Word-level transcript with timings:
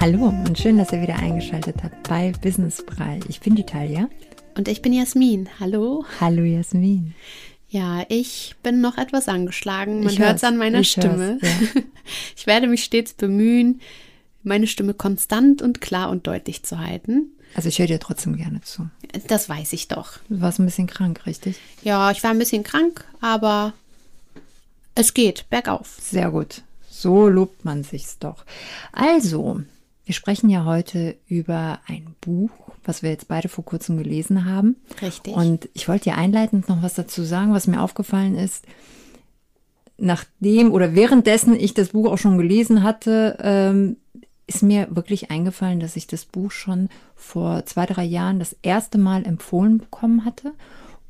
Hallo 0.00 0.28
und 0.28 0.56
schön, 0.56 0.78
dass 0.78 0.90
ihr 0.92 1.02
wieder 1.02 1.16
eingeschaltet 1.16 1.76
habt 1.82 2.08
bei 2.08 2.32
Business 2.40 2.82
Brei. 2.86 3.20
Ich 3.28 3.40
bin 3.40 3.54
die 3.54 3.64
Talia. 3.64 4.08
Und 4.56 4.68
ich 4.68 4.80
bin 4.80 4.94
Jasmin. 4.94 5.50
Hallo. 5.60 6.06
Hallo 6.20 6.44
Jasmin. 6.44 7.14
Ja, 7.68 8.06
ich 8.08 8.54
bin 8.62 8.80
noch 8.80 8.96
etwas 8.96 9.28
angeschlagen. 9.28 10.02
Man 10.02 10.16
hört 10.16 10.36
es 10.36 10.44
an 10.44 10.56
meiner 10.56 10.82
Stimme. 10.82 11.38
Ja. 11.42 11.82
Ich 12.36 12.46
werde 12.46 12.68
mich 12.68 12.84
stets 12.84 13.12
bemühen, 13.12 13.82
meine 14.48 14.66
Stimme 14.66 14.94
konstant 14.94 15.62
und 15.62 15.80
klar 15.80 16.10
und 16.10 16.26
deutlich 16.26 16.64
zu 16.64 16.78
halten. 16.78 17.30
Also 17.54 17.68
ich 17.68 17.78
höre 17.78 17.86
dir 17.86 18.00
trotzdem 18.00 18.36
gerne 18.36 18.60
zu. 18.62 18.88
Das 19.26 19.48
weiß 19.48 19.72
ich 19.72 19.88
doch. 19.88 20.18
Du 20.28 20.40
warst 20.40 20.58
ein 20.58 20.66
bisschen 20.66 20.86
krank, 20.86 21.26
richtig? 21.26 21.58
Ja, 21.82 22.10
ich 22.10 22.22
war 22.22 22.30
ein 22.30 22.38
bisschen 22.38 22.62
krank, 22.62 23.04
aber 23.20 23.72
es 24.94 25.14
geht 25.14 25.48
bergauf. 25.48 25.96
Sehr 26.00 26.30
gut. 26.30 26.62
So 26.90 27.28
lobt 27.28 27.64
man 27.64 27.84
sich's 27.84 28.18
doch. 28.18 28.44
Also, 28.92 29.60
wir 30.04 30.14
sprechen 30.14 30.50
ja 30.50 30.64
heute 30.64 31.16
über 31.28 31.80
ein 31.86 32.14
Buch, 32.20 32.50
was 32.84 33.02
wir 33.02 33.10
jetzt 33.10 33.28
beide 33.28 33.48
vor 33.48 33.64
kurzem 33.64 33.96
gelesen 33.98 34.44
haben. 34.44 34.76
Richtig. 35.00 35.34
Und 35.34 35.68
ich 35.74 35.88
wollte 35.88 36.04
dir 36.04 36.16
einleitend 36.16 36.68
noch 36.68 36.82
was 36.82 36.94
dazu 36.94 37.22
sagen, 37.22 37.52
was 37.52 37.66
mir 37.66 37.80
aufgefallen 37.80 38.34
ist. 38.34 38.64
Nachdem 39.96 40.72
oder 40.72 40.94
währenddessen 40.94 41.54
ich 41.54 41.74
das 41.74 41.90
Buch 41.90 42.10
auch 42.10 42.18
schon 42.18 42.38
gelesen 42.38 42.82
hatte, 42.82 43.36
ähm, 43.40 43.96
ist 44.48 44.62
mir 44.62 44.88
wirklich 44.90 45.30
eingefallen, 45.30 45.78
dass 45.78 45.94
ich 45.94 46.06
das 46.06 46.24
Buch 46.24 46.50
schon 46.50 46.88
vor 47.14 47.66
zwei, 47.66 47.84
drei 47.86 48.04
Jahren 48.04 48.38
das 48.38 48.56
erste 48.62 48.96
Mal 48.98 49.24
empfohlen 49.26 49.78
bekommen 49.78 50.24
hatte. 50.24 50.54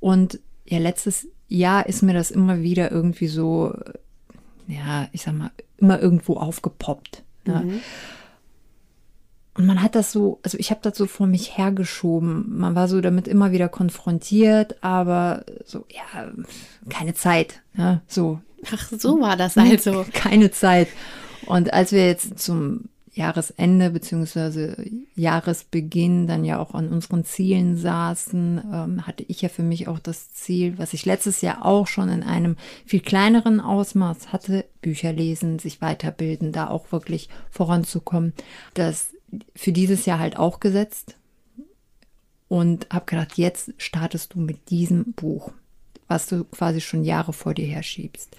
Und 0.01 0.41
ja, 0.67 0.79
letztes 0.79 1.29
Jahr 1.47 1.87
ist 1.87 2.03
mir 2.03 2.13
das 2.13 2.33
immer 2.33 2.63
wieder 2.63 2.91
irgendwie 2.91 3.29
so, 3.29 3.75
ja, 4.67 5.09
ich 5.13 5.23
sag 5.23 5.35
mal, 5.35 5.53
immer 5.79 6.01
irgendwo 6.01 6.35
aufgepoppt. 6.35 7.23
Ne? 7.45 7.63
Mhm. 7.65 7.81
Und 9.55 9.67
man 9.67 9.83
hat 9.83 9.95
das 9.95 10.11
so, 10.11 10.41
also 10.43 10.59
ich 10.59 10.71
habe 10.71 10.81
das 10.83 10.99
so 10.99 11.07
vor 11.07 11.29
mich 11.29 11.57
hergeschoben. 11.57 12.59
Man 12.59 12.75
war 12.75 12.89
so 12.89 13.01
damit 13.01 13.29
immer 13.29 13.53
wieder 13.53 13.69
konfrontiert, 13.69 14.83
aber 14.83 15.45
so, 15.65 15.85
ja, 15.91 16.33
keine 16.89 17.15
Zeit. 17.15 17.63
Ja, 17.77 18.01
so. 18.09 18.41
Ach, 18.73 18.91
so 18.97 19.21
war 19.21 19.37
das 19.37 19.57
also. 19.57 20.05
Keine 20.13 20.51
Zeit. 20.51 20.89
Und 21.47 21.73
als 21.73 21.93
wir 21.93 22.07
jetzt 22.07 22.41
zum 22.41 22.89
Jahresende 23.19 23.91
beziehungsweise 23.91 24.77
Jahresbeginn 25.17 26.29
dann 26.29 26.45
ja 26.45 26.61
auch 26.61 26.73
an 26.73 26.89
unseren 26.89 27.25
Zielen 27.25 27.77
saßen, 27.77 28.63
ähm, 28.73 29.07
hatte 29.09 29.25
ich 29.27 29.43
ja 29.43 29.49
für 29.49 29.65
mich 29.65 29.89
auch 29.89 29.99
das 29.99 30.33
Ziel, 30.33 30.79
was 30.79 30.95
ich 30.95 31.05
letztes 31.05 31.41
Jahr 31.41 31.67
auch 31.67 31.89
schon 31.89 32.09
in 32.11 32.23
einem 32.23 32.57
viel 32.87 33.01
kleineren 33.01 33.61
Ausmaß 33.61 34.33
hatte, 34.33 34.65
Bücher 34.83 35.13
lesen, 35.13 35.59
sich 35.59 35.81
weiterbilden, 35.81 36.53
da 36.53 36.69
auch 36.69 36.93
wirklich 36.93 37.29
voranzukommen, 37.51 38.35
dass 38.75 39.09
für 39.57 39.73
dieses 39.73 40.07
Jahr 40.07 40.21
halt 40.21 40.39
auch 40.39 40.61
gesetzt 40.61 41.17
und 42.47 42.87
habe 42.93 43.07
gedacht, 43.07 43.37
jetzt 43.37 43.73
startest 43.79 44.35
du 44.35 44.39
mit 44.39 44.71
diesem 44.71 45.13
Buch, 45.15 45.51
was 46.07 46.29
du 46.29 46.45
quasi 46.45 46.81
schon 46.81 47.03
Jahre 47.03 47.33
vor 47.33 47.53
dir 47.53 47.67
herschiebst. 47.67 48.37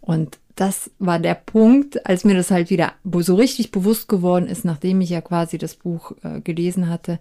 Und 0.00 0.38
das 0.58 0.90
war 0.98 1.20
der 1.20 1.36
Punkt, 1.36 2.04
als 2.04 2.24
mir 2.24 2.34
das 2.34 2.50
halt 2.50 2.68
wieder 2.68 2.94
so 3.20 3.36
richtig 3.36 3.70
bewusst 3.70 4.08
geworden 4.08 4.48
ist, 4.48 4.64
nachdem 4.64 5.00
ich 5.00 5.10
ja 5.10 5.20
quasi 5.20 5.56
das 5.56 5.76
Buch 5.76 6.12
äh, 6.24 6.40
gelesen 6.40 6.88
hatte 6.88 7.20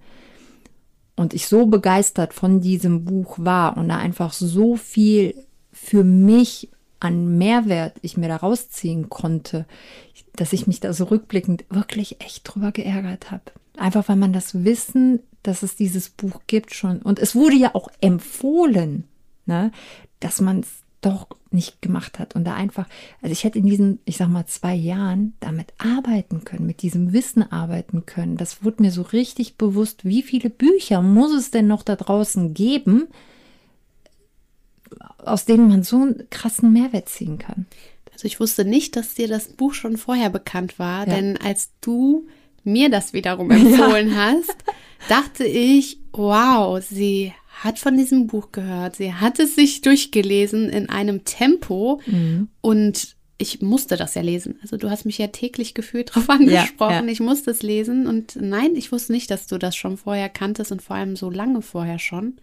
und 1.16 1.35
ich 1.35 1.47
so 1.47 1.67
begeistert 1.67 2.33
von 2.33 2.61
diesem 2.61 3.05
Buch 3.05 3.38
war 3.38 3.77
und 3.77 3.89
da 3.89 3.97
einfach 3.97 4.33
so 4.33 4.75
viel 4.75 5.35
für 5.71 6.03
mich 6.03 6.69
an 6.99 7.38
Mehrwert 7.38 7.94
ich 8.01 8.17
mir 8.17 8.28
da 8.28 8.38
rausziehen 8.38 9.07
konnte, 9.07 9.67
dass 10.35 10.51
ich 10.51 10.66
mich 10.66 10.79
da 10.79 10.91
so 10.94 11.03
rückblickend 11.06 11.66
wirklich 11.69 12.19
echt 12.22 12.41
drüber 12.44 12.72
geärgert 12.72 13.29
habe. 13.29 13.44
Einfach 13.78 14.09
weil 14.09 14.16
man 14.16 14.33
das 14.33 14.63
Wissen, 14.63 15.19
dass 15.44 15.62
es 15.62 15.75
dieses 15.75 16.09
Buch 16.09 16.41
gibt 16.47 16.73
schon. 16.73 17.03
Und 17.03 17.19
es 17.19 17.35
wurde 17.35 17.56
ja 17.56 17.75
auch 17.75 17.89
empfohlen, 18.01 19.03
ne, 19.45 19.72
dass 20.19 20.41
man 20.41 20.62
es 20.62 20.67
doch 21.02 21.28
nicht 21.52 21.81
gemacht 21.81 22.19
hat. 22.19 22.35
Und 22.35 22.44
da 22.46 22.56
einfach, 22.56 22.88
also 23.22 23.31
ich 23.31 23.44
hätte 23.44 23.59
in 23.59 23.66
diesen, 23.66 24.00
ich 24.06 24.18
sag 24.18 24.30
mal, 24.30 24.46
zwei 24.46 24.74
Jahren 24.74 25.34
damit 25.40 25.74
arbeiten 25.78 26.44
können, 26.44 26.66
mit 26.66 26.81
diesem 26.81 27.13
Wissen 27.13 27.50
arbeiten 27.52 28.06
können. 28.06 28.38
Das 28.38 28.63
wurde 28.63 28.84
mir 28.84 28.91
so 28.91 29.03
richtig 29.03 29.57
bewusst, 29.57 30.06
wie 30.06 30.24
viele 30.24 30.50
Bücher 30.50 31.02
muss 31.02 31.31
es 31.31 31.52
denn 31.52 31.68
noch 31.68 31.84
da 31.84 31.96
draußen 31.96 32.53
geben, 32.53 33.07
aus 35.19 35.46
denen 35.46 35.68
man 35.68 35.84
so 35.84 35.97
einen 35.97 36.30
krassen 36.30 36.74
Mehrwert 36.74 37.09
ziehen 37.09 37.38
kann. 37.38 37.68
Also 38.13 38.25
ich 38.25 38.40
wusste 38.40 38.66
nicht, 38.66 38.96
dass 38.96 39.13
dir 39.13 39.28
das 39.28 39.50
Buch 39.50 39.74
schon 39.74 39.97
vorher 39.97 40.30
bekannt 40.30 40.80
war, 40.80 41.07
ja. 41.07 41.13
denn 41.13 41.38
als 41.38 41.69
du 41.81 42.28
mir 42.63 42.90
das 42.90 43.13
wiederum 43.13 43.52
empfohlen 43.52 44.09
ja. 44.09 44.16
hast, 44.31 44.56
dachte 45.07 45.46
ich, 45.46 46.00
wow, 46.12 46.84
sie 46.84 47.34
hat 47.63 47.79
von 47.79 47.97
diesem 47.97 48.28
Buch 48.28 48.51
gehört, 48.51 48.97
sie 48.97 49.13
hat 49.13 49.40
es 49.40 49.56
sich 49.56 49.81
durchgelesen 49.81 50.69
in 50.69 50.90
einem 50.90 51.25
Tempo 51.25 52.01
mhm. 52.06 52.50
und 52.62 53.16
ich 53.40 53.62
musste 53.62 53.97
das 53.97 54.16
ja 54.16 54.22
lesen. 54.22 54.57
Also 54.62 54.78
du 54.78 54.90
hast 54.90 55.06
mich 55.06 55.18
ja 55.18 55.28
täglich 55.28 55.73
gefühlt 55.73 56.09
darauf 56.09 56.29
angesprochen. 56.29 56.91
Ja, 56.91 57.01
ja. 57.01 57.07
Ich 57.07 57.19
musste 57.19 57.51
es 57.51 57.62
lesen 57.62 58.07
und 58.07 58.35
nein, 58.35 58.75
ich 58.75 58.91
wusste 58.91 59.12
nicht, 59.12 59.29
dass 59.29 59.47
du 59.47 59.57
das 59.57 59.75
schon 59.75 59.97
vorher 59.97 60.29
kanntest 60.29 60.72
und 60.72 60.81
vor 60.81 60.95
allem 60.95 61.16
so 61.16 61.29
lange 61.29 61.62
vorher 61.62 62.00
schon. 62.00 62.38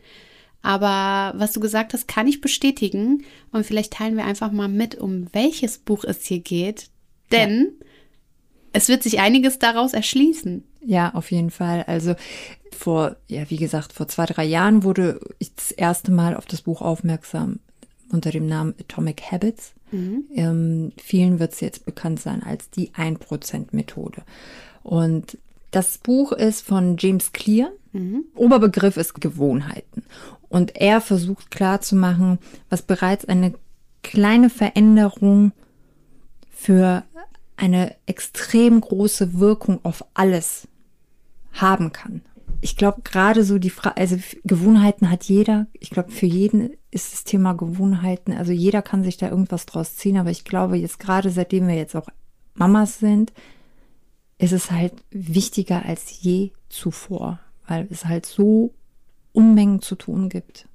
Aber 0.62 1.38
was 1.38 1.52
du 1.52 1.60
gesagt 1.60 1.92
hast, 1.92 2.08
kann 2.08 2.26
ich 2.26 2.40
bestätigen. 2.40 3.24
Und 3.52 3.66
vielleicht 3.66 3.92
teilen 3.92 4.16
wir 4.16 4.24
einfach 4.24 4.50
mal 4.50 4.68
mit, 4.68 4.94
um 4.94 5.26
welches 5.32 5.76
Buch 5.76 6.04
es 6.04 6.24
hier 6.24 6.40
geht. 6.40 6.88
Denn 7.30 7.72
ja. 7.80 7.86
es 8.72 8.88
wird 8.88 9.02
sich 9.02 9.20
einiges 9.20 9.58
daraus 9.58 9.92
erschließen. 9.92 10.64
Ja, 10.86 11.14
auf 11.14 11.30
jeden 11.30 11.50
Fall. 11.50 11.84
Also 11.86 12.14
vor, 12.72 13.16
ja, 13.28 13.48
wie 13.50 13.56
gesagt, 13.56 13.92
vor 13.92 14.08
zwei, 14.08 14.26
drei 14.26 14.44
Jahren 14.44 14.82
wurde 14.84 15.20
ich 15.38 15.54
das 15.54 15.70
erste 15.70 16.10
Mal 16.10 16.36
auf 16.36 16.46
das 16.46 16.62
Buch 16.62 16.82
aufmerksam 16.82 17.60
unter 18.10 18.30
dem 18.30 18.46
Namen 18.46 18.74
Atomic 18.80 19.22
Habits. 19.30 19.72
Mhm. 19.90 20.24
Ähm, 20.34 20.92
vielen 20.96 21.38
wird 21.38 21.52
es 21.52 21.60
jetzt 21.60 21.84
bekannt 21.84 22.20
sein 22.20 22.42
als 22.42 22.70
die 22.70 22.90
1%-Methode. 22.90 24.22
Und 24.82 25.38
das 25.70 25.98
Buch 25.98 26.32
ist 26.32 26.62
von 26.62 26.96
James 26.98 27.32
Clear. 27.32 27.70
Mhm. 27.92 28.24
Oberbegriff 28.34 28.96
ist 28.96 29.20
Gewohnheiten. 29.20 30.04
Und 30.48 30.76
er 30.76 31.00
versucht 31.00 31.50
klarzumachen, 31.50 32.38
was 32.70 32.82
bereits 32.82 33.24
eine 33.24 33.54
kleine 34.02 34.50
Veränderung 34.50 35.52
für 36.50 37.04
eine 37.56 37.94
extrem 38.06 38.80
große 38.80 39.38
Wirkung 39.38 39.80
auf 39.82 40.04
alles 40.14 40.68
haben 41.54 41.92
kann. 41.92 42.22
Ich 42.60 42.76
glaube, 42.76 43.02
gerade 43.02 43.44
so 43.44 43.58
die 43.58 43.70
Frage, 43.70 43.96
also 43.98 44.16
Gewohnheiten 44.44 45.10
hat 45.10 45.24
jeder. 45.24 45.66
Ich 45.78 45.90
glaube, 45.90 46.10
für 46.10 46.26
jeden 46.26 46.70
ist 46.90 47.12
das 47.12 47.24
Thema 47.24 47.52
Gewohnheiten, 47.52 48.32
also 48.32 48.52
jeder 48.52 48.80
kann 48.80 49.04
sich 49.04 49.16
da 49.16 49.28
irgendwas 49.28 49.66
draus 49.66 49.96
ziehen, 49.96 50.16
aber 50.16 50.30
ich 50.30 50.44
glaube, 50.44 50.76
jetzt 50.76 50.98
gerade 50.98 51.30
seitdem 51.30 51.68
wir 51.68 51.74
jetzt 51.74 51.94
auch 51.94 52.06
Mamas 52.54 52.98
sind, 52.98 53.32
ist 54.38 54.52
es 54.52 54.70
halt 54.70 54.94
wichtiger 55.10 55.84
als 55.84 56.22
je 56.22 56.52
zuvor, 56.68 57.40
weil 57.66 57.86
es 57.90 58.06
halt 58.06 58.26
so 58.26 58.72
Unmengen 59.32 59.82
zu 59.82 59.96
tun 59.96 60.28
gibt. 60.28 60.68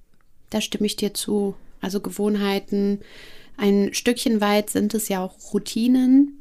Da 0.49 0.61
stimme 0.61 0.85
ich 0.85 0.95
dir 0.95 1.13
zu. 1.13 1.55
Also 1.81 2.01
Gewohnheiten, 2.01 2.99
ein 3.57 3.93
Stückchen 3.93 4.41
weit 4.41 4.69
sind 4.69 4.93
es 4.93 5.09
ja 5.09 5.23
auch 5.23 5.53
Routinen. 5.53 6.37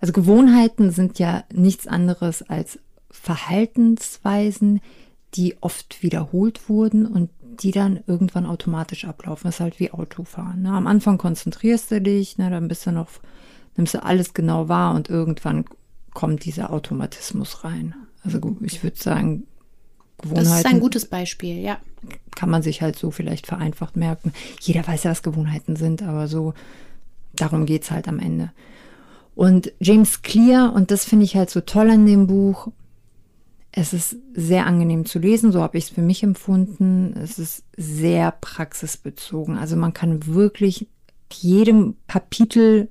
Also 0.00 0.12
Gewohnheiten 0.12 0.90
sind 0.90 1.18
ja 1.18 1.44
nichts 1.52 1.86
anderes 1.86 2.42
als 2.42 2.78
Verhaltensweisen, 3.10 4.80
die 5.34 5.56
oft 5.60 6.02
wiederholt 6.02 6.68
wurden 6.68 7.06
und 7.06 7.30
die 7.42 7.72
dann 7.72 8.00
irgendwann 8.06 8.46
automatisch 8.46 9.04
ablaufen. 9.04 9.44
Das 9.44 9.56
ist 9.56 9.60
halt 9.60 9.80
wie 9.80 9.90
Autofahren. 9.90 10.62
Ne? 10.62 10.70
Am 10.70 10.86
Anfang 10.86 11.18
konzentrierst 11.18 11.90
du 11.90 12.00
dich, 12.00 12.38
ne? 12.38 12.50
dann 12.50 12.68
bist 12.68 12.86
du 12.86 12.92
noch, 12.92 13.08
nimmst 13.76 13.94
du 13.94 14.02
alles 14.02 14.34
genau 14.34 14.68
wahr 14.68 14.94
und 14.94 15.10
irgendwann 15.10 15.64
kommt 16.14 16.44
dieser 16.44 16.72
Automatismus 16.72 17.64
rein. 17.64 17.94
Also 18.24 18.56
ich 18.62 18.82
würde 18.82 18.96
sagen, 18.96 19.46
Gewohnheiten. 20.20 20.50
Das 20.50 20.58
ist 20.58 20.66
ein 20.66 20.80
gutes 20.80 21.06
Beispiel, 21.06 21.58
ja. 21.58 21.78
Kann 22.34 22.50
man 22.50 22.62
sich 22.62 22.82
halt 22.82 22.96
so 22.96 23.10
vielleicht 23.10 23.46
vereinfacht 23.46 23.96
merken. 23.96 24.32
Jeder 24.60 24.86
weiß 24.86 25.04
ja, 25.04 25.10
was 25.10 25.22
Gewohnheiten 25.22 25.76
sind, 25.76 26.02
aber 26.02 26.28
so, 26.28 26.54
darum 27.34 27.66
geht 27.66 27.82
es 27.82 27.90
halt 27.90 28.08
am 28.08 28.18
Ende. 28.18 28.52
Und 29.34 29.72
James 29.80 30.22
Clear, 30.22 30.72
und 30.72 30.90
das 30.90 31.04
finde 31.04 31.24
ich 31.24 31.36
halt 31.36 31.50
so 31.50 31.60
toll 31.60 31.90
an 31.90 32.06
dem 32.06 32.26
Buch, 32.26 32.68
es 33.72 33.92
ist 33.92 34.16
sehr 34.34 34.66
angenehm 34.66 35.06
zu 35.06 35.18
lesen, 35.18 35.52
so 35.52 35.62
habe 35.62 35.78
ich 35.78 35.84
es 35.84 35.90
für 35.90 36.02
mich 36.02 36.22
empfunden. 36.22 37.14
Es 37.16 37.38
ist 37.38 37.64
sehr 37.76 38.32
praxisbezogen. 38.32 39.56
Also 39.56 39.76
man 39.76 39.94
kann 39.94 40.26
wirklich 40.26 40.88
jedem 41.32 41.96
Kapitel 42.08 42.88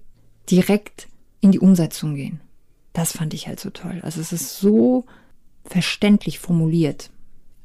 direkt 0.49 1.07
in 1.41 1.51
die 1.51 1.59
Umsetzung 1.59 2.15
gehen. 2.15 2.39
Das 2.93 3.11
fand 3.11 3.33
ich 3.33 3.47
halt 3.47 3.59
so 3.59 3.69
toll. 3.69 3.99
Also 4.03 4.21
es 4.21 4.31
ist 4.31 4.59
so 4.59 5.05
verständlich 5.65 6.39
formuliert. 6.39 7.11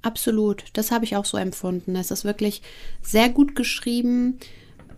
Absolut, 0.02 0.64
das 0.74 0.90
habe 0.90 1.04
ich 1.04 1.16
auch 1.16 1.24
so 1.24 1.38
empfunden. 1.38 1.96
Es 1.96 2.10
ist 2.10 2.24
wirklich 2.24 2.62
sehr 3.00 3.30
gut 3.30 3.54
geschrieben, 3.56 4.38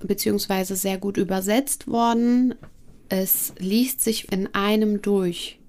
beziehungsweise 0.01 0.75
sehr 0.75 0.99
gut 0.99 1.17
übersetzt 1.17 1.87
worden. 1.87 2.55
Es 3.09 3.53
liest 3.59 4.01
sich 4.01 4.33
in 4.33 4.53
einem 4.55 5.01
durch, 5.03 5.61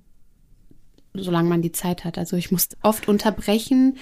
solange 1.20 1.50
man 1.50 1.62
die 1.62 1.72
Zeit 1.72 2.06
hat. 2.06 2.18
Also 2.18 2.38
ich 2.38 2.52
musste 2.52 2.78
oft 2.84 3.08
unterbrechen, 3.08 3.98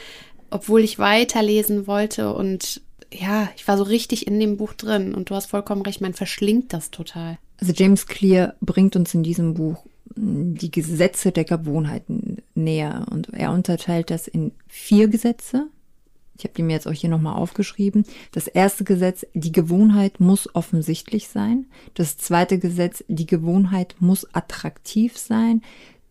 obwohl 0.49 0.81
ich 0.81 0.99
weiterlesen 0.99 1.87
wollte 1.87 2.33
und 2.33 2.81
ja, 3.13 3.49
ich 3.55 3.67
war 3.67 3.77
so 3.77 3.83
richtig 3.83 4.27
in 4.27 4.39
dem 4.39 4.57
Buch 4.57 4.73
drin 4.73 5.13
und 5.13 5.29
du 5.29 5.35
hast 5.35 5.47
vollkommen 5.47 5.81
recht, 5.81 6.01
man 6.01 6.13
verschlingt 6.13 6.73
das 6.73 6.91
total. 6.91 7.37
Also 7.59 7.73
James 7.73 8.07
Clear 8.07 8.55
bringt 8.61 8.95
uns 8.95 9.13
in 9.13 9.23
diesem 9.23 9.53
Buch 9.53 9.85
die 10.15 10.71
Gesetze 10.71 11.31
der 11.31 11.45
Gewohnheiten 11.45 12.37
näher 12.53 13.05
und 13.11 13.33
er 13.33 13.51
unterteilt 13.51 14.09
das 14.09 14.27
in 14.27 14.51
vier 14.67 15.07
Gesetze. 15.07 15.67
Ich 16.37 16.43
habe 16.43 16.53
die 16.53 16.63
mir 16.63 16.73
jetzt 16.73 16.87
auch 16.87 16.93
hier 16.93 17.09
nochmal 17.09 17.35
aufgeschrieben. 17.35 18.05
Das 18.33 18.47
erste 18.47 18.83
Gesetz, 18.83 19.25
die 19.33 19.53
Gewohnheit 19.53 20.19
muss 20.19 20.53
offensichtlich 20.53 21.29
sein. 21.29 21.65
Das 21.93 22.17
zweite 22.17 22.59
Gesetz, 22.59 23.03
die 23.07 23.25
Gewohnheit 23.25 23.95
muss 23.99 24.27
attraktiv 24.33 25.17
sein. 25.17 25.61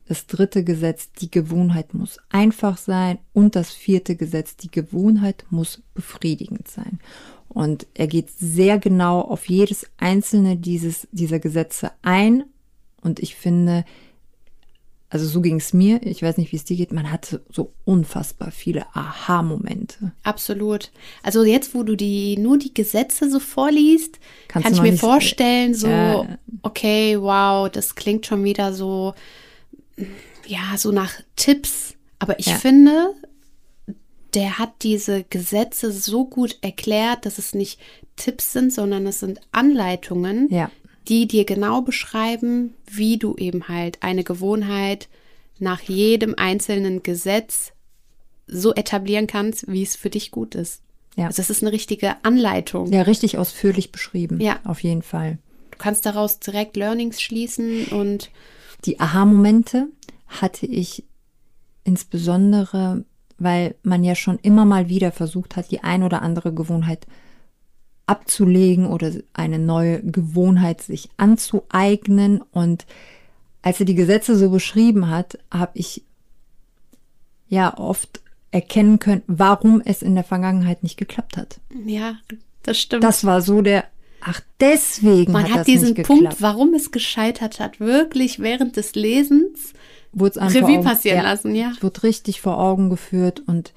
Das 0.06 0.26
dritte 0.26 0.64
Gesetz, 0.64 1.12
die 1.12 1.30
Gewohnheit 1.30 1.94
muss 1.94 2.18
einfach 2.28 2.76
sein. 2.76 3.18
Und 3.32 3.56
das 3.56 3.70
vierte 3.70 4.16
Gesetz, 4.16 4.56
die 4.56 4.70
Gewohnheit 4.70 5.46
muss 5.50 5.82
befriedigend 5.94 6.68
sein. 6.68 6.98
Und 7.48 7.86
er 7.94 8.06
geht 8.06 8.30
sehr 8.30 8.78
genau 8.78 9.20
auf 9.20 9.48
jedes 9.48 9.86
einzelne 9.98 10.56
dieses, 10.56 11.08
dieser 11.12 11.38
Gesetze 11.38 11.92
ein. 12.02 12.44
Und 13.00 13.20
ich 13.20 13.34
finde, 13.36 13.84
also 15.14 15.28
so 15.28 15.40
ging 15.40 15.56
es 15.56 15.72
mir, 15.72 16.02
ich 16.02 16.22
weiß 16.22 16.38
nicht, 16.38 16.50
wie 16.50 16.56
es 16.56 16.64
dir 16.64 16.76
geht, 16.76 16.92
man 16.92 17.12
hatte 17.12 17.42
so 17.48 17.72
unfassbar 17.84 18.50
viele 18.50 18.84
Aha-Momente. 18.94 20.12
Absolut. 20.24 20.90
Also 21.22 21.44
jetzt, 21.44 21.72
wo 21.72 21.84
du 21.84 21.94
die 21.94 22.36
nur 22.36 22.58
die 22.58 22.74
Gesetze 22.74 23.30
so 23.30 23.38
vorliest, 23.38 24.18
Kannst 24.48 24.66
kann 24.66 24.74
ich 24.74 24.82
mir 24.82 24.98
vorstellen, 24.98 25.74
so, 25.74 25.86
äh, 25.86 26.26
okay, 26.62 27.16
wow, 27.20 27.70
das 27.70 27.94
klingt 27.94 28.26
schon 28.26 28.42
wieder 28.42 28.72
so 28.72 29.14
ja, 30.46 30.76
so 30.76 30.92
nach 30.92 31.12
Tipps. 31.36 31.94
Aber 32.18 32.38
ich 32.38 32.46
ja. 32.46 32.54
finde, 32.54 33.14
der 34.34 34.58
hat 34.58 34.82
diese 34.82 35.24
Gesetze 35.24 35.92
so 35.92 36.24
gut 36.24 36.58
erklärt, 36.60 37.26
dass 37.26 37.38
es 37.38 37.54
nicht 37.54 37.78
Tipps 38.16 38.52
sind, 38.52 38.72
sondern 38.72 39.06
es 39.06 39.20
sind 39.20 39.40
Anleitungen, 39.52 40.48
ja. 40.50 40.70
die 41.08 41.26
dir 41.26 41.44
genau 41.44 41.82
beschreiben, 41.82 42.74
wie 42.90 43.18
du 43.18 43.36
eben 43.36 43.68
halt 43.68 44.02
eine 44.02 44.24
Gewohnheit 44.24 45.08
nach 45.58 45.82
jedem 45.82 46.34
einzelnen 46.36 47.02
Gesetz 47.02 47.72
so 48.46 48.74
etablieren 48.74 49.26
kannst, 49.26 49.70
wie 49.70 49.82
es 49.82 49.96
für 49.96 50.10
dich 50.10 50.30
gut 50.30 50.54
ist. 50.54 50.82
Ja. 51.16 51.26
Also 51.26 51.42
es 51.42 51.50
ist 51.50 51.62
eine 51.62 51.72
richtige 51.72 52.16
Anleitung. 52.24 52.92
Ja, 52.92 53.02
richtig 53.02 53.38
ausführlich 53.38 53.92
beschrieben. 53.92 54.40
Ja. 54.40 54.58
Auf 54.64 54.82
jeden 54.82 55.02
Fall. 55.02 55.38
Du 55.70 55.78
kannst 55.78 56.06
daraus 56.06 56.40
direkt 56.40 56.76
Learnings 56.76 57.20
schließen 57.20 57.86
und 57.86 58.30
die 58.84 59.00
Aha-Momente 59.00 59.88
hatte 60.26 60.66
ich 60.66 61.04
insbesondere, 61.84 63.04
weil 63.38 63.74
man 63.82 64.04
ja 64.04 64.14
schon 64.14 64.38
immer 64.38 64.64
mal 64.64 64.88
wieder 64.88 65.12
versucht 65.12 65.56
hat, 65.56 65.70
die 65.70 65.82
ein 65.82 66.02
oder 66.02 66.22
andere 66.22 66.52
Gewohnheit 66.52 67.06
abzulegen 68.06 68.86
oder 68.86 69.12
eine 69.32 69.58
neue 69.58 70.02
Gewohnheit 70.02 70.82
sich 70.82 71.08
anzueignen. 71.16 72.42
Und 72.52 72.86
als 73.62 73.80
er 73.80 73.86
die 73.86 73.94
Gesetze 73.94 74.36
so 74.36 74.50
beschrieben 74.50 75.08
hat, 75.08 75.38
habe 75.50 75.72
ich 75.74 76.04
ja 77.48 77.76
oft 77.78 78.20
erkennen 78.50 78.98
können, 78.98 79.22
warum 79.26 79.82
es 79.84 80.02
in 80.02 80.14
der 80.14 80.24
Vergangenheit 80.24 80.82
nicht 80.82 80.96
geklappt 80.96 81.36
hat. 81.36 81.60
Ja, 81.86 82.16
das 82.62 82.78
stimmt. 82.78 83.04
Das 83.04 83.24
war 83.24 83.42
so 83.42 83.62
der 83.62 83.84
Ach, 84.26 84.40
deswegen. 84.58 85.32
Man 85.32 85.44
hat, 85.44 85.60
hat 85.60 85.66
diesen 85.66 85.94
Punkt, 85.94 86.40
warum 86.40 86.74
es 86.74 86.90
gescheitert 86.90 87.60
hat, 87.60 87.78
wirklich 87.78 88.38
während 88.38 88.76
des 88.76 88.94
Lesens 88.94 89.74
Revue 90.16 90.80
passieren 90.80 91.18
ja, 91.18 91.22
lassen, 91.24 91.54
ja. 91.54 91.72
Es 91.76 91.82
wird 91.82 92.02
richtig 92.02 92.40
vor 92.40 92.58
Augen 92.58 92.88
geführt 92.88 93.42
und 93.46 93.72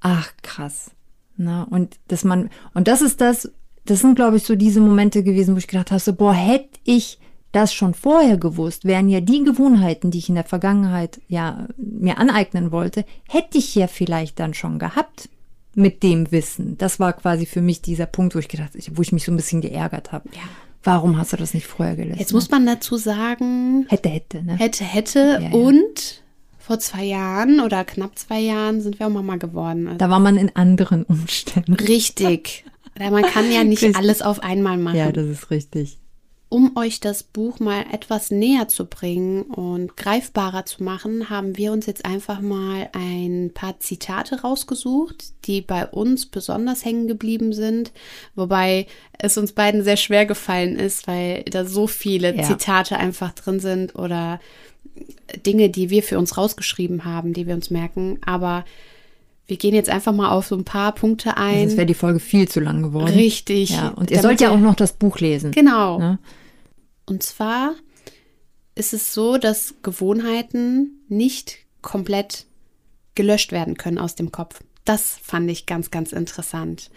ach, 0.00 0.32
krass. 0.42 0.90
Na, 1.36 1.64
und 1.64 1.96
dass 2.08 2.24
man, 2.24 2.50
und 2.74 2.88
das 2.88 3.02
ist 3.02 3.20
das, 3.20 3.52
das 3.84 4.00
sind, 4.00 4.14
glaube 4.14 4.36
ich, 4.36 4.44
so 4.44 4.54
diese 4.54 4.80
Momente 4.80 5.22
gewesen, 5.22 5.54
wo 5.54 5.58
ich 5.58 5.68
gedacht 5.68 5.90
habe, 5.90 6.00
so, 6.00 6.14
boah, 6.14 6.34
hätte 6.34 6.78
ich 6.84 7.18
das 7.52 7.74
schon 7.74 7.94
vorher 7.94 8.38
gewusst, 8.38 8.84
wären 8.84 9.08
ja 9.08 9.20
die 9.20 9.44
Gewohnheiten, 9.44 10.10
die 10.10 10.18
ich 10.18 10.28
in 10.28 10.34
der 10.36 10.44
Vergangenheit 10.44 11.20
ja 11.28 11.68
mir 11.76 12.18
aneignen 12.18 12.72
wollte, 12.72 13.04
hätte 13.28 13.58
ich 13.58 13.74
ja 13.74 13.86
vielleicht 13.86 14.40
dann 14.40 14.54
schon 14.54 14.78
gehabt 14.78 15.28
mit 15.74 16.02
dem 16.02 16.30
Wissen. 16.30 16.76
Das 16.78 17.00
war 17.00 17.12
quasi 17.12 17.46
für 17.46 17.62
mich 17.62 17.82
dieser 17.82 18.06
Punkt, 18.06 18.34
wo 18.34 18.38
ich 18.38 18.48
gedacht, 18.48 18.72
wo 18.92 19.02
ich 19.02 19.12
mich 19.12 19.24
so 19.24 19.32
ein 19.32 19.36
bisschen 19.36 19.60
geärgert 19.60 20.12
habe. 20.12 20.28
Ja. 20.34 20.42
Warum 20.84 21.16
hast 21.16 21.32
du 21.32 21.36
das 21.36 21.54
nicht 21.54 21.66
vorher 21.66 21.96
gelesen? 21.96 22.18
Jetzt 22.18 22.32
muss 22.32 22.50
man 22.50 22.66
dazu 22.66 22.96
sagen. 22.96 23.86
Hätte, 23.88 24.08
hätte, 24.08 24.42
ne? 24.42 24.56
Hätte, 24.56 24.84
hätte. 24.84 25.38
Ja, 25.40 25.48
ja. 25.48 25.50
Und 25.52 26.22
vor 26.58 26.78
zwei 26.80 27.04
Jahren 27.04 27.60
oder 27.60 27.84
knapp 27.84 28.18
zwei 28.18 28.40
Jahren 28.40 28.80
sind 28.80 28.98
wir 28.98 29.06
auch 29.06 29.10
Mama 29.10 29.36
geworden. 29.36 29.90
Da 29.98 30.10
war 30.10 30.18
man 30.18 30.36
in 30.36 30.54
anderen 30.56 31.04
Umständen. 31.04 31.74
Richtig. 31.74 32.64
man 32.98 33.22
kann 33.22 33.50
ja 33.50 33.64
nicht 33.64 33.96
alles 33.96 34.22
auf 34.22 34.40
einmal 34.40 34.76
machen. 34.76 34.96
Ja, 34.96 35.12
das 35.12 35.26
ist 35.26 35.50
richtig 35.50 35.98
um 36.52 36.76
euch 36.76 37.00
das 37.00 37.22
Buch 37.22 37.60
mal 37.60 37.86
etwas 37.92 38.30
näher 38.30 38.68
zu 38.68 38.84
bringen 38.84 39.40
und 39.40 39.96
greifbarer 39.96 40.66
zu 40.66 40.82
machen, 40.84 41.30
haben 41.30 41.56
wir 41.56 41.72
uns 41.72 41.86
jetzt 41.86 42.04
einfach 42.04 42.42
mal 42.42 42.90
ein 42.92 43.52
paar 43.54 43.80
Zitate 43.80 44.42
rausgesucht, 44.42 45.32
die 45.46 45.62
bei 45.62 45.86
uns 45.86 46.26
besonders 46.26 46.84
hängen 46.84 47.08
geblieben 47.08 47.54
sind, 47.54 47.90
wobei 48.34 48.86
es 49.18 49.38
uns 49.38 49.52
beiden 49.52 49.82
sehr 49.82 49.96
schwer 49.96 50.26
gefallen 50.26 50.76
ist, 50.76 51.08
weil 51.08 51.42
da 51.44 51.64
so 51.64 51.86
viele 51.86 52.36
ja. 52.36 52.42
Zitate 52.42 52.98
einfach 52.98 53.32
drin 53.32 53.58
sind 53.58 53.94
oder 53.94 54.38
Dinge, 55.46 55.70
die 55.70 55.88
wir 55.88 56.02
für 56.02 56.18
uns 56.18 56.36
rausgeschrieben 56.36 57.06
haben, 57.06 57.32
die 57.32 57.46
wir 57.46 57.54
uns 57.54 57.70
merken, 57.70 58.18
aber 58.26 58.66
wir 59.46 59.56
gehen 59.56 59.74
jetzt 59.74 59.88
einfach 59.88 60.12
mal 60.12 60.30
auf 60.30 60.46
so 60.46 60.54
ein 60.54 60.64
paar 60.64 60.92
Punkte 60.92 61.38
ein. 61.38 61.60
Sonst 61.60 61.76
wäre 61.78 61.86
die 61.86 61.94
Folge 61.94 62.20
viel 62.20 62.46
zu 62.46 62.60
lang 62.60 62.82
geworden. 62.82 63.14
Richtig. 63.14 63.70
Ja, 63.70 63.88
und 63.88 64.10
ihr 64.10 64.20
sollt 64.20 64.42
ja 64.42 64.50
auch 64.50 64.58
noch 64.58 64.74
das 64.74 64.92
Buch 64.92 65.18
lesen. 65.18 65.50
Genau. 65.50 65.98
Ne? 65.98 66.18
Und 67.06 67.22
zwar 67.22 67.74
ist 68.74 68.92
es 68.92 69.12
so, 69.12 69.36
dass 69.36 69.74
Gewohnheiten 69.82 71.04
nicht 71.08 71.58
komplett 71.82 72.46
gelöscht 73.14 73.52
werden 73.52 73.76
können 73.76 73.98
aus 73.98 74.14
dem 74.14 74.32
Kopf. 74.32 74.62
Das 74.84 75.18
fand 75.22 75.50
ich 75.50 75.66
ganz, 75.66 75.90
ganz 75.90 76.12
interessant. 76.12 76.90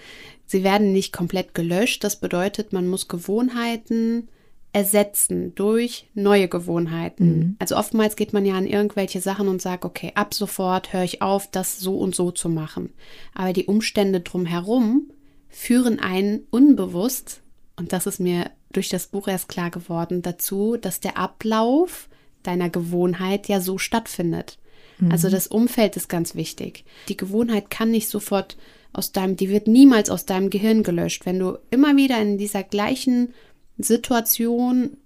Sie 0.45 0.63
werden 0.63 0.91
nicht 0.91 1.11
komplett 1.11 1.53
gelöscht. 1.53 2.03
Das 2.03 2.19
bedeutet, 2.19 2.73
man 2.73 2.87
muss 2.87 3.07
Gewohnheiten 3.07 4.29
ersetzen 4.73 5.55
durch 5.55 6.09
neue 6.13 6.49
Gewohnheiten. 6.49 7.37
Mhm. 7.37 7.55
Also 7.59 7.77
oftmals 7.77 8.15
geht 8.17 8.33
man 8.33 8.45
ja 8.45 8.55
an 8.55 8.67
irgendwelche 8.67 9.21
Sachen 9.21 9.47
und 9.47 9.61
sagt, 9.61 9.85
okay, 9.85 10.11
ab 10.15 10.33
sofort 10.33 10.91
höre 10.91 11.03
ich 11.03 11.21
auf, 11.21 11.49
das 11.49 11.79
so 11.79 11.97
und 11.97 12.13
so 12.13 12.31
zu 12.31 12.49
machen. 12.49 12.91
Aber 13.33 13.53
die 13.53 13.67
Umstände 13.67 14.19
drumherum 14.19 15.11
führen 15.47 15.99
einen 15.99 16.41
unbewusst, 16.49 17.41
und 17.77 17.93
das 17.93 18.05
ist 18.05 18.19
mir 18.19 18.51
durch 18.75 18.89
das 18.89 19.07
Buch 19.07 19.27
erst 19.27 19.49
klar 19.49 19.71
geworden 19.71 20.21
dazu, 20.21 20.77
dass 20.77 20.99
der 20.99 21.17
Ablauf 21.17 22.09
deiner 22.43 22.69
Gewohnheit 22.69 23.47
ja 23.47 23.61
so 23.61 23.77
stattfindet. 23.77 24.57
Mhm. 24.99 25.11
Also 25.11 25.29
das 25.29 25.47
Umfeld 25.47 25.95
ist 25.95 26.09
ganz 26.09 26.35
wichtig. 26.35 26.85
Die 27.09 27.17
Gewohnheit 27.17 27.69
kann 27.69 27.91
nicht 27.91 28.09
sofort 28.09 28.57
aus 28.93 29.11
deinem, 29.11 29.35
die 29.35 29.49
wird 29.49 29.67
niemals 29.67 30.09
aus 30.09 30.25
deinem 30.25 30.49
Gehirn 30.49 30.83
gelöscht. 30.83 31.25
Wenn 31.25 31.39
du 31.39 31.57
immer 31.69 31.97
wieder 31.97 32.21
in 32.21 32.37
dieser 32.37 32.63
gleichen 32.63 33.33
Situation 33.77 34.97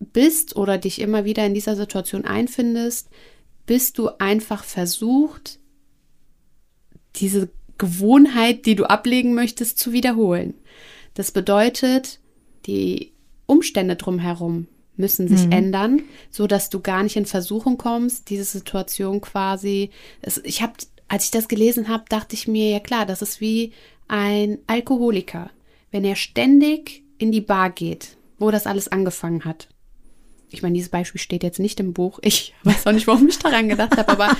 bist 0.00 0.56
oder 0.56 0.78
dich 0.78 1.00
immer 1.00 1.24
wieder 1.24 1.46
in 1.46 1.54
dieser 1.54 1.76
Situation 1.76 2.24
einfindest, 2.24 3.08
bist 3.64 3.98
du 3.98 4.08
einfach 4.18 4.64
versucht, 4.64 5.60
diese 7.16 7.48
Gewohnheit, 7.78 8.66
die 8.66 8.74
du 8.74 8.84
ablegen 8.84 9.34
möchtest, 9.34 9.78
zu 9.78 9.92
wiederholen. 9.92 10.54
Das 11.14 11.30
bedeutet, 11.30 12.20
die 12.66 13.12
Umstände 13.46 13.96
drumherum 13.96 14.68
müssen 14.96 15.28
sich 15.28 15.46
mhm. 15.46 15.52
ändern, 15.52 16.02
so 16.30 16.46
dass 16.46 16.70
du 16.70 16.80
gar 16.80 17.02
nicht 17.02 17.16
in 17.16 17.26
Versuchung 17.26 17.78
kommst, 17.78 18.30
diese 18.30 18.44
Situation 18.44 19.20
quasi. 19.20 19.90
Es, 20.20 20.38
ich 20.44 20.62
habe, 20.62 20.74
als 21.08 21.26
ich 21.26 21.30
das 21.30 21.48
gelesen 21.48 21.88
habe, 21.88 22.04
dachte 22.08 22.34
ich 22.34 22.48
mir, 22.48 22.70
ja 22.70 22.80
klar, 22.80 23.06
das 23.06 23.22
ist 23.22 23.40
wie 23.40 23.72
ein 24.08 24.58
Alkoholiker, 24.66 25.50
wenn 25.90 26.04
er 26.04 26.16
ständig 26.16 27.02
in 27.18 27.32
die 27.32 27.40
Bar 27.40 27.70
geht, 27.70 28.16
wo 28.38 28.50
das 28.50 28.66
alles 28.66 28.88
angefangen 28.88 29.44
hat. 29.44 29.68
Ich 30.50 30.62
meine, 30.62 30.74
dieses 30.74 30.90
Beispiel 30.90 31.20
steht 31.20 31.42
jetzt 31.42 31.60
nicht 31.60 31.80
im 31.80 31.94
Buch. 31.94 32.18
Ich 32.22 32.54
weiß 32.64 32.86
auch 32.86 32.92
nicht, 32.92 33.06
warum 33.06 33.28
ich 33.28 33.38
daran 33.38 33.68
gedacht 33.68 33.96
habe, 33.96 34.08
aber, 34.10 34.36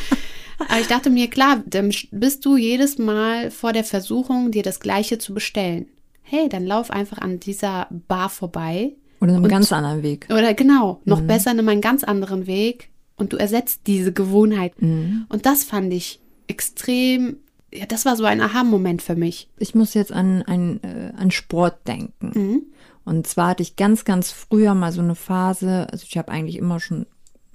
aber 0.58 0.80
ich 0.80 0.88
dachte 0.88 1.08
mir, 1.08 1.28
klar, 1.28 1.62
dann 1.66 1.92
bist 2.10 2.44
du 2.44 2.56
jedes 2.56 2.98
Mal 2.98 3.50
vor 3.50 3.72
der 3.72 3.84
Versuchung, 3.84 4.50
dir 4.50 4.62
das 4.62 4.80
Gleiche 4.80 5.18
zu 5.18 5.32
bestellen 5.32 5.86
hey, 6.32 6.48
dann 6.48 6.66
lauf 6.66 6.90
einfach 6.90 7.18
an 7.18 7.40
dieser 7.40 7.88
Bar 8.08 8.30
vorbei. 8.30 8.94
Oder 9.20 9.34
einem 9.34 9.44
und, 9.44 9.50
ganz 9.50 9.70
anderen 9.70 10.02
Weg. 10.02 10.26
Oder 10.30 10.54
genau, 10.54 11.00
noch 11.04 11.20
mhm. 11.20 11.26
besser 11.26 11.52
nimm 11.52 11.68
einen 11.68 11.82
ganz 11.82 12.02
anderen 12.04 12.46
Weg 12.46 12.88
und 13.16 13.34
du 13.34 13.36
ersetzt 13.36 13.82
diese 13.86 14.12
Gewohnheit. 14.14 14.80
Mhm. 14.80 15.26
Und 15.28 15.44
das 15.44 15.62
fand 15.62 15.92
ich 15.92 16.20
extrem, 16.48 17.36
ja, 17.72 17.84
das 17.84 18.06
war 18.06 18.16
so 18.16 18.24
ein 18.24 18.40
Aha-Moment 18.40 19.02
für 19.02 19.14
mich. 19.14 19.50
Ich 19.58 19.74
muss 19.74 19.92
jetzt 19.92 20.10
an, 20.10 20.42
an, 20.42 20.80
äh, 20.82 21.12
an 21.16 21.30
Sport 21.30 21.86
denken. 21.86 22.32
Mhm. 22.34 22.62
Und 23.04 23.26
zwar 23.26 23.48
hatte 23.48 23.62
ich 23.62 23.76
ganz, 23.76 24.06
ganz 24.06 24.30
früher 24.30 24.74
mal 24.74 24.90
so 24.90 25.02
eine 25.02 25.14
Phase, 25.14 25.86
also 25.92 26.06
ich 26.08 26.16
habe 26.16 26.32
eigentlich 26.32 26.56
immer 26.56 26.80
schon 26.80 27.04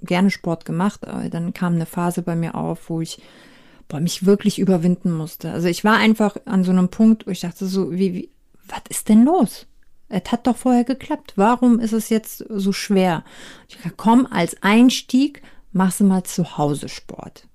gerne 0.02 0.30
Sport 0.30 0.64
gemacht, 0.64 1.06
aber 1.06 1.28
dann 1.28 1.52
kam 1.52 1.74
eine 1.74 1.86
Phase 1.86 2.22
bei 2.22 2.36
mir 2.36 2.54
auf, 2.54 2.90
wo 2.90 3.00
ich 3.00 3.20
boah, 3.88 3.98
mich 3.98 4.24
wirklich 4.24 4.60
überwinden 4.60 5.10
musste. 5.12 5.50
Also 5.50 5.66
ich 5.66 5.82
war 5.82 5.96
einfach 5.96 6.36
an 6.44 6.62
so 6.62 6.70
einem 6.70 6.90
Punkt, 6.90 7.26
wo 7.26 7.32
ich 7.32 7.40
dachte 7.40 7.66
so, 7.66 7.90
wie, 7.90 8.14
wie 8.14 8.30
was 8.68 8.82
ist 8.88 9.08
denn 9.08 9.24
los? 9.24 9.66
Es 10.08 10.32
hat 10.32 10.46
doch 10.46 10.56
vorher 10.56 10.84
geklappt. 10.84 11.34
Warum 11.36 11.80
ist 11.80 11.92
es 11.92 12.08
jetzt 12.08 12.44
so 12.48 12.72
schwer? 12.72 13.24
Ich 13.68 13.76
dachte, 13.76 13.92
komm, 13.96 14.26
als 14.30 14.62
Einstieg 14.62 15.42
machst 15.72 16.00
du 16.00 16.04
mal 16.04 16.24
zu 16.24 16.56
Hause 16.56 16.88
Sport. 16.88 17.46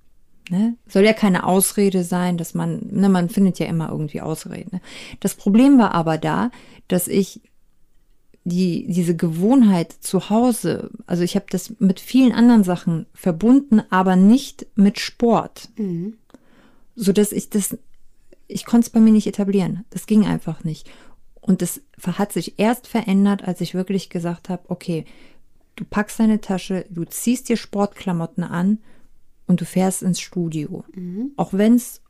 Ne? 0.50 0.76
Soll 0.88 1.04
ja 1.04 1.14
keine 1.14 1.46
Ausrede 1.46 2.04
sein, 2.04 2.38
dass 2.38 2.54
man, 2.54 2.80
ne, 2.92 3.10
man 3.10 3.30
findet 3.30 3.60
ja 3.60 3.66
immer 3.66 3.90
irgendwie 3.90 4.22
Ausreden. 4.22 4.70
Ne? 4.74 4.82
Das 5.20 5.36
Problem 5.36 5.80
war 5.80 5.94
aber 5.94 6.18
da, 6.18 6.52
dass 6.88 7.08
ich 7.08 7.42
die, 8.44 8.86
diese 8.88 9.16
Gewohnheit 9.16 9.94
zu 9.94 10.30
Hause, 10.30 10.92
also 11.08 11.24
ich 11.24 11.36
habe 11.36 11.46
das 11.50 11.74
mit 11.80 12.00
vielen 12.00 12.34
anderen 12.34 12.64
Sachen 12.64 13.06
verbunden, 13.14 13.82
aber 13.90 14.16
nicht 14.16 14.68
mit 14.76 15.00
Sport. 15.00 15.70
Mhm. 15.78 16.18
So 16.96 17.14
dass 17.14 17.32
ich 17.32 17.50
das, 17.50 17.78
ich 18.48 18.66
konnte 18.66 18.86
es 18.86 18.90
bei 18.90 19.00
mir 19.00 19.12
nicht 19.12 19.28
etablieren. 19.28 19.86
Das 19.90 20.06
ging 20.06 20.26
einfach 20.26 20.64
nicht. 20.64 20.90
Und 21.42 21.62
das 21.62 21.82
hat 22.06 22.32
sich 22.32 22.58
erst 22.60 22.88
verändert, 22.88 23.44
als 23.44 23.62
ich 23.62 23.74
wirklich 23.74 24.10
gesagt 24.10 24.50
habe, 24.50 24.64
okay, 24.70 25.06
du 25.76 25.84
packst 25.84 26.20
deine 26.20 26.40
Tasche, 26.40 26.86
du 26.90 27.04
ziehst 27.04 27.50
dir 27.50 27.58
Sportklamotten 27.58 28.44
an 28.44 28.80
und 29.48 29.60
du 29.60 29.66
fährst 29.66 30.04
ins 30.04 30.22
Studio. 30.22 30.86
Auch 31.36 31.54
wenn 31.54 31.76
es 31.76 32.02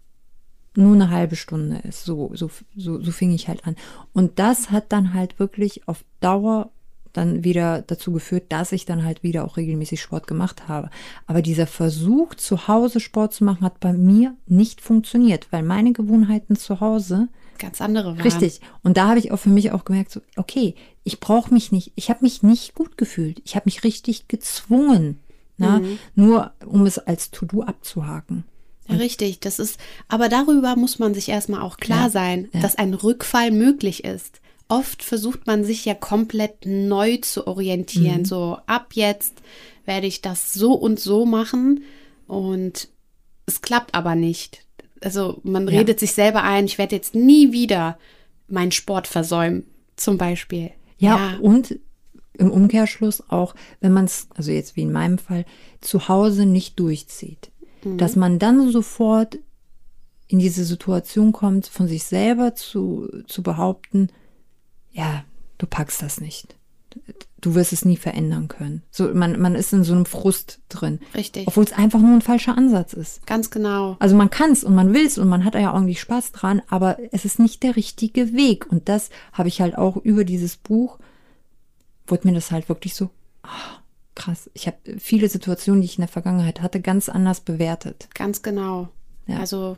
nur 0.75 0.95
eine 0.95 1.09
halbe 1.09 1.35
Stunde 1.35 1.77
ist. 1.87 2.03
So, 2.03 2.31
so, 2.33 2.49
so, 2.75 3.01
so 3.01 3.11
fing 3.11 3.31
ich 3.31 3.47
halt 3.47 3.65
an. 3.65 3.75
Und 4.11 4.39
das 4.39 4.71
hat 4.71 4.91
dann 4.91 5.13
halt 5.13 5.39
wirklich 5.39 5.87
auf 5.87 6.03
Dauer 6.19 6.71
dann 7.13 7.43
wieder 7.43 7.83
dazu 7.83 8.11
geführt, 8.11 8.45
dass 8.49 8.71
ich 8.71 8.85
dann 8.85 9.03
halt 9.03 9.23
wieder 9.23 9.45
auch 9.45 9.57
regelmäßig 9.57 10.01
Sport 10.01 10.27
gemacht 10.27 10.67
habe. 10.67 10.89
Aber 11.27 11.41
dieser 11.41 11.67
Versuch, 11.67 12.35
zu 12.35 12.67
Hause 12.67 12.99
Sport 12.99 13.33
zu 13.33 13.43
machen, 13.43 13.63
hat 13.63 13.79
bei 13.79 13.93
mir 13.93 14.35
nicht 14.47 14.81
funktioniert, 14.81 15.47
weil 15.51 15.63
meine 15.63 15.93
Gewohnheiten 15.93 16.55
zu 16.55 16.79
Hause 16.79 17.29
Ganz 17.59 17.81
andere 17.81 18.17
waren. 18.17 18.21
Richtig. 18.21 18.61
Und 18.81 18.97
da 18.97 19.09
habe 19.09 19.19
ich 19.19 19.31
auch 19.31 19.37
für 19.37 19.49
mich 19.49 19.71
auch 19.71 19.85
gemerkt, 19.85 20.11
so, 20.11 20.21
okay, 20.35 20.75
ich 21.03 21.19
brauche 21.19 21.53
mich 21.53 21.71
nicht, 21.71 21.93
ich 21.95 22.09
habe 22.09 22.19
mich 22.23 22.43
nicht 22.43 22.73
gut 22.73 22.97
gefühlt. 22.97 23.41
Ich 23.45 23.55
habe 23.55 23.65
mich 23.65 23.83
richtig 23.83 24.27
gezwungen, 24.27 25.19
na, 25.57 25.81
nur 26.15 26.51
um 26.65 26.85
es 26.85 26.97
als 26.97 27.31
To-Do 27.31 27.61
abzuhaken. 27.61 28.43
Ja, 28.89 28.95
richtig, 28.97 29.39
das 29.39 29.59
ist, 29.59 29.79
aber 30.09 30.27
darüber 30.27 30.75
muss 30.75 30.99
man 30.99 31.13
sich 31.13 31.29
erstmal 31.29 31.61
auch 31.61 31.77
klar 31.77 32.05
Ja, 32.05 32.09
sein, 32.09 32.49
ja. 32.51 32.59
dass 32.59 32.75
ein 32.75 32.93
Rückfall 32.93 33.51
möglich 33.51 34.03
ist. 34.03 34.41
Oft 34.73 35.03
versucht 35.03 35.45
man 35.47 35.63
sich 35.63 35.85
ja 35.85 35.93
komplett 35.93 36.65
neu 36.65 37.17
zu 37.17 37.47
orientieren. 37.47 38.19
Mhm. 38.21 38.25
So, 38.25 38.57
ab 38.65 38.93
jetzt 38.93 39.41
werde 39.85 40.07
ich 40.07 40.21
das 40.21 40.53
so 40.53 40.73
und 40.73 40.99
so 40.99 41.25
machen 41.25 41.83
und 42.27 42.87
es 43.45 43.61
klappt 43.61 43.93
aber 43.93 44.15
nicht. 44.15 44.65
Also 45.01 45.39
man 45.43 45.67
Ja. 45.67 45.79
redet 45.79 45.99
sich 45.99 46.13
selber 46.13 46.43
ein, 46.43 46.65
ich 46.65 46.77
werde 46.77 46.95
jetzt 46.95 47.13
nie 47.13 47.51
wieder 47.51 47.97
meinen 48.47 48.71
Sport 48.71 49.07
versäumen, 49.07 49.65
zum 49.95 50.17
Beispiel. 50.17 50.71
Ja, 50.97 51.37
und 51.41 51.77
im 52.37 52.49
Umkehrschluss 52.49 53.29
auch, 53.29 53.53
wenn 53.81 53.91
man 53.91 54.05
es, 54.05 54.27
also 54.35 54.51
jetzt 54.51 54.75
wie 54.75 54.81
in 54.81 54.91
meinem 54.91 55.17
Fall, 55.17 55.45
zu 55.81 56.07
Hause 56.07 56.45
nicht 56.45 56.79
durchzieht, 56.79 57.51
dass 57.97 58.15
man 58.15 58.39
dann 58.39 58.71
sofort 58.71 59.37
in 60.29 60.39
diese 60.39 60.63
Situation 60.63 61.31
kommt, 61.33 61.67
von 61.67 61.87
sich 61.87 62.05
selber 62.05 62.55
zu, 62.55 63.07
zu 63.27 63.43
behaupten, 63.43 64.07
ja, 64.93 65.25
du 65.57 65.67
packst 65.67 66.01
das 66.01 66.21
nicht. 66.21 66.55
Du 67.41 67.55
wirst 67.55 67.73
es 67.73 67.83
nie 67.83 67.97
verändern 67.97 68.47
können. 68.47 68.83
So, 68.91 69.13
man, 69.13 69.41
man 69.41 69.55
ist 69.55 69.73
in 69.73 69.83
so 69.83 69.93
einem 69.93 70.05
Frust 70.05 70.61
drin. 70.69 70.99
Richtig. 71.13 71.47
Obwohl 71.47 71.65
es 71.65 71.73
einfach 71.73 71.99
nur 71.99 72.13
ein 72.13 72.21
falscher 72.21 72.57
Ansatz 72.57 72.93
ist. 72.93 73.25
Ganz 73.25 73.49
genau. 73.49 73.97
Also 73.99 74.15
man 74.15 74.29
kann 74.29 74.51
es 74.51 74.63
und 74.63 74.75
man 74.75 74.93
will 74.93 75.05
es 75.05 75.17
und 75.17 75.27
man 75.27 75.43
hat 75.43 75.55
ja 75.55 75.73
irgendwie 75.73 75.95
Spaß 75.95 76.31
dran, 76.31 76.61
aber 76.69 76.97
es 77.11 77.25
ist 77.25 77.39
nicht 77.39 77.63
der 77.63 77.75
richtige 77.75 78.31
Weg. 78.33 78.71
Und 78.71 78.87
das 78.87 79.09
habe 79.33 79.49
ich 79.49 79.59
halt 79.59 79.77
auch 79.77 79.97
über 79.97 80.23
dieses 80.23 80.55
Buch, 80.55 80.99
wurde 82.07 82.27
mir 82.27 82.33
das 82.33 82.51
halt 82.51 82.69
wirklich 82.69 82.93
so, 82.93 83.09
ah, 83.41 83.81
krass. 84.15 84.49
Ich 84.53 84.67
habe 84.67 84.77
viele 84.99 85.27
Situationen, 85.27 85.81
die 85.81 85.85
ich 85.85 85.97
in 85.97 86.03
der 86.03 86.07
Vergangenheit 86.07 86.61
hatte, 86.61 86.79
ganz 86.79 87.09
anders 87.09 87.41
bewertet. 87.41 88.07
Ganz 88.13 88.43
genau. 88.43 88.89
Ja. 89.25 89.39
Also 89.39 89.77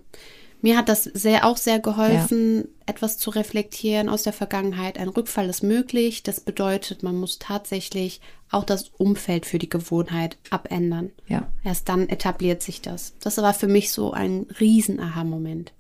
mir 0.65 0.77
hat 0.77 0.89
das 0.89 1.03
sehr 1.03 1.45
auch 1.45 1.57
sehr 1.57 1.79
geholfen, 1.79 2.67
etwas 2.87 3.19
zu 3.19 3.29
reflektieren 3.29 4.09
aus 4.09 4.23
der 4.23 4.33
Vergangenheit. 4.33 4.97
Ein 4.97 5.09
Rückfall 5.09 5.47
ist 5.47 5.61
möglich. 5.61 6.23
Das 6.23 6.39
bedeutet, 6.39 7.03
man 7.03 7.15
muss 7.15 7.37
tatsächlich 7.37 8.19
auch 8.49 8.63
das 8.63 8.89
Umfeld 8.97 9.45
für 9.45 9.59
die 9.59 9.69
Gewohnheit 9.69 10.39
abändern. 10.49 11.11
Ja. 11.27 11.47
Erst 11.63 11.87
dann 11.87 12.09
etabliert 12.09 12.63
sich 12.63 12.81
das. 12.81 13.13
Das 13.19 13.37
war 13.37 13.53
für 13.53 13.67
mich 13.67 13.91
so 13.91 14.11
ein 14.11 14.47
riesen 14.59 14.99
Aha-Moment. 14.99 15.71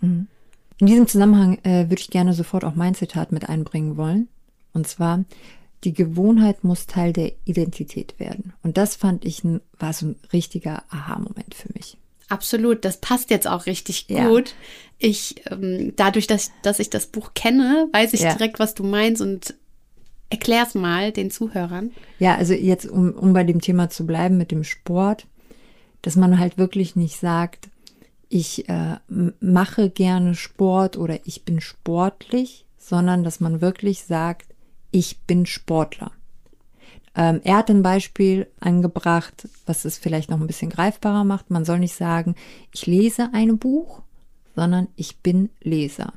In 0.77 0.85
diesem 0.85 1.07
Zusammenhang 1.07 1.57
äh, 1.63 1.89
würde 1.89 2.01
ich 2.01 2.11
gerne 2.11 2.35
sofort 2.35 2.63
auch 2.63 2.75
mein 2.75 2.93
Zitat 2.93 3.31
mit 3.31 3.49
einbringen 3.49 3.97
wollen. 3.97 4.27
Und 4.71 4.87
zwar, 4.87 5.25
die 5.83 5.93
Gewohnheit 5.93 6.63
muss 6.63 6.85
Teil 6.85 7.11
der 7.11 7.31
Identität 7.45 8.19
werden. 8.19 8.53
Und 8.61 8.77
das 8.77 8.95
fand 8.95 9.25
ich, 9.25 9.43
ein, 9.43 9.61
war 9.79 9.93
so 9.93 10.09
ein 10.09 10.15
richtiger 10.31 10.83
Aha-Moment 10.89 11.55
für 11.55 11.73
mich. 11.73 11.97
Absolut, 12.29 12.85
das 12.85 12.97
passt 12.97 13.29
jetzt 13.29 13.47
auch 13.47 13.65
richtig 13.65 14.05
Ja. 14.09 14.27
gut. 14.29 14.55
Ich, 14.97 15.35
ähm, 15.51 15.93
dadurch, 15.95 16.27
dass, 16.27 16.51
dass 16.63 16.79
ich 16.79 16.89
das 16.89 17.07
Buch 17.07 17.31
kenne, 17.35 17.87
weiß 17.91 18.13
ich 18.13 18.21
Ja. 18.21 18.33
direkt, 18.33 18.59
was 18.59 18.73
du 18.73 18.83
meinst 18.83 19.21
und 19.21 19.53
erklär's 20.29 20.73
mal 20.73 21.11
den 21.11 21.29
Zuhörern. 21.29 21.91
Ja, 22.19 22.35
also 22.35 22.53
jetzt, 22.53 22.85
um, 22.87 23.11
um 23.11 23.33
bei 23.33 23.43
dem 23.43 23.61
Thema 23.61 23.89
zu 23.89 24.05
bleiben 24.05 24.37
mit 24.37 24.51
dem 24.51 24.63
Sport, 24.63 25.27
dass 26.01 26.15
man 26.15 26.39
halt 26.39 26.57
wirklich 26.57 26.95
nicht 26.95 27.19
sagt, 27.19 27.69
ich 28.29 28.67
äh, 28.69 28.97
mache 29.39 29.89
gerne 29.89 30.33
Sport 30.35 30.97
oder 30.97 31.19
ich 31.25 31.45
bin 31.45 31.61
sportlich, 31.61 32.65
sondern 32.77 33.23
dass 33.23 33.39
man 33.39 33.61
wirklich 33.61 34.03
sagt, 34.03 34.47
ich 34.91 35.19
bin 35.27 35.45
Sportler. 35.45 36.11
Ähm, 37.15 37.41
er 37.43 37.57
hat 37.57 37.69
ein 37.69 37.83
Beispiel 37.83 38.47
angebracht, 38.59 39.47
was 39.65 39.85
es 39.85 39.97
vielleicht 39.97 40.29
noch 40.29 40.39
ein 40.39 40.47
bisschen 40.47 40.69
greifbarer 40.69 41.23
macht. 41.23 41.49
Man 41.49 41.65
soll 41.65 41.79
nicht 41.79 41.95
sagen, 41.95 42.35
ich 42.73 42.85
lese 42.85 43.29
ein 43.33 43.57
Buch, 43.57 44.01
sondern 44.55 44.87
ich 44.95 45.17
bin 45.19 45.49
Leser. 45.61 46.13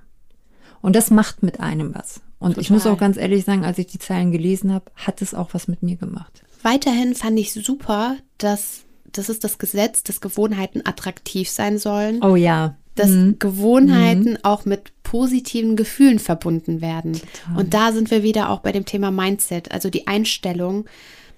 Und 0.80 0.96
das 0.96 1.10
macht 1.10 1.42
mit 1.42 1.60
einem 1.60 1.94
was. 1.94 2.20
Und 2.38 2.58
ich 2.58 2.70
muss 2.70 2.84
Total. 2.84 2.96
auch 2.96 3.00
ganz 3.00 3.16
ehrlich 3.16 3.44
sagen, 3.44 3.64
als 3.64 3.78
ich 3.78 3.88
die 3.88 3.98
Zeilen 3.98 4.30
gelesen 4.30 4.72
habe, 4.72 4.86
hat 4.94 5.22
es 5.22 5.34
auch 5.34 5.54
was 5.54 5.66
mit 5.66 5.82
mir 5.82 5.96
gemacht. 5.96 6.42
Weiterhin 6.62 7.14
fand 7.14 7.38
ich 7.38 7.52
super, 7.52 8.16
dass 8.38 8.82
das 9.12 9.28
ist 9.28 9.42
das 9.42 9.58
Gesetz, 9.58 10.02
dass 10.02 10.20
Gewohnheiten 10.20 10.82
attraktiv 10.84 11.48
sein 11.48 11.78
sollen, 11.78 12.22
Oh 12.22 12.36
ja. 12.36 12.76
Dass 12.98 13.10
Gewohnheiten 13.38 14.38
auch 14.42 14.64
mit 14.64 14.92
positiven 15.02 15.76
Gefühlen 15.76 16.18
verbunden 16.18 16.80
werden. 16.80 17.20
Und 17.56 17.72
da 17.74 17.92
sind 17.92 18.10
wir 18.10 18.22
wieder 18.22 18.50
auch 18.50 18.60
bei 18.60 18.72
dem 18.72 18.84
Thema 18.84 19.10
Mindset, 19.10 19.72
also 19.72 19.88
die 19.90 20.06
Einstellung. 20.06 20.84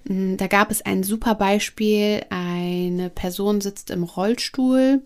Mm, 0.05 0.35
Da 0.37 0.47
gab 0.47 0.71
es 0.71 0.81
ein 0.81 1.03
super 1.03 1.35
Beispiel. 1.35 2.21
Eine 2.29 3.09
Person 3.09 3.61
sitzt 3.61 3.89
im 3.91 4.03
Rollstuhl 4.03 5.01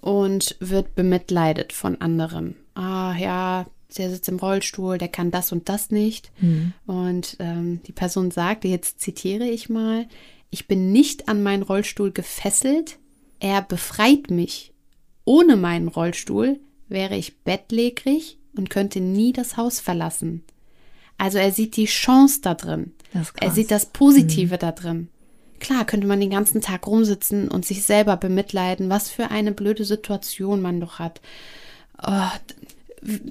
und 0.00 0.56
wird 0.60 0.94
bemitleidet 0.94 1.72
von 1.72 2.00
anderen. 2.00 2.56
Ah 2.74 3.14
ja, 3.18 3.66
der 3.96 4.10
sitzt 4.10 4.28
im 4.28 4.38
Rollstuhl, 4.38 4.98
der 4.98 5.08
kann 5.08 5.30
das 5.30 5.50
und 5.52 5.68
das 5.68 5.90
nicht. 5.90 6.30
Und 6.86 7.36
ähm, 7.40 7.80
die 7.86 7.92
Person 7.92 8.30
sagte, 8.30 8.68
jetzt 8.68 9.00
zitiere 9.00 9.44
ich 9.48 9.68
mal, 9.68 10.06
ich 10.50 10.66
bin 10.68 10.92
nicht 10.92 11.28
an 11.28 11.42
meinen 11.42 11.62
Rollstuhl 11.62 12.10
gefesselt, 12.12 12.98
er 13.40 13.62
befreit 13.62 14.30
mich. 14.30 14.69
Ohne 15.30 15.54
meinen 15.54 15.86
Rollstuhl 15.86 16.58
wäre 16.88 17.14
ich 17.14 17.38
bettlägerig 17.44 18.36
und 18.56 18.68
könnte 18.68 18.98
nie 18.98 19.32
das 19.32 19.56
Haus 19.56 19.78
verlassen. 19.78 20.42
Also 21.18 21.38
er 21.38 21.52
sieht 21.52 21.76
die 21.76 21.84
Chance 21.84 22.40
da 22.42 22.54
drin. 22.54 22.94
Er 23.38 23.52
sieht 23.52 23.70
das 23.70 23.86
Positive 23.86 24.58
da 24.58 24.72
drin. 24.72 25.06
Klar 25.60 25.84
könnte 25.84 26.08
man 26.08 26.18
den 26.18 26.30
ganzen 26.30 26.62
Tag 26.62 26.84
rumsitzen 26.84 27.46
und 27.46 27.64
sich 27.64 27.84
selber 27.84 28.16
bemitleiden, 28.16 28.90
was 28.90 29.08
für 29.08 29.30
eine 29.30 29.52
blöde 29.52 29.84
Situation 29.84 30.60
man 30.62 30.80
doch 30.80 30.98
hat. 30.98 31.20
Oh, 32.04 32.26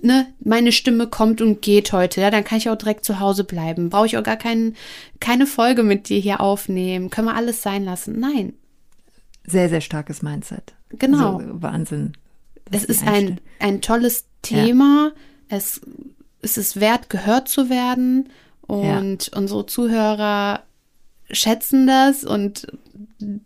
ne, 0.02 0.28
meine 0.40 0.72
Stimme 0.72 1.08
kommt 1.08 1.42
und 1.42 1.62
geht 1.62 1.92
heute, 1.92 2.22
ja, 2.22 2.32
dann 2.32 2.46
kann 2.46 2.60
ich 2.60 2.70
auch 2.70 2.78
direkt 2.78 3.04
zu 3.04 3.20
Hause 3.20 3.44
bleiben. 3.44 3.90
Brauche 3.90 4.06
ich 4.06 4.18
auch 4.18 4.24
gar 4.24 4.38
kein, 4.38 4.78
keine 5.20 5.46
Folge 5.46 5.84
mit 5.84 6.08
dir 6.08 6.20
hier 6.22 6.40
aufnehmen. 6.40 7.10
Können 7.10 7.28
wir 7.28 7.36
alles 7.36 7.62
sein 7.62 7.84
lassen? 7.84 8.22
Nein. 8.22 8.54
Sehr, 9.46 9.68
sehr 9.68 9.82
starkes 9.82 10.22
Mindset. 10.22 10.79
Genau. 10.90 11.38
Also, 11.38 11.62
Wahnsinn. 11.62 12.14
Es 12.72 12.84
ist 12.84 13.06
ein, 13.06 13.40
ein 13.60 13.82
tolles 13.82 14.26
Thema. 14.42 15.12
Es, 15.48 15.82
es 16.42 16.58
ist 16.58 16.80
wert, 16.80 17.10
gehört 17.10 17.48
zu 17.48 17.70
werden. 17.70 18.30
Und 18.62 19.32
unsere 19.36 19.66
Zuhörer 19.66 20.64
schätzen 21.32 21.88
das 21.88 22.24
und 22.24 22.68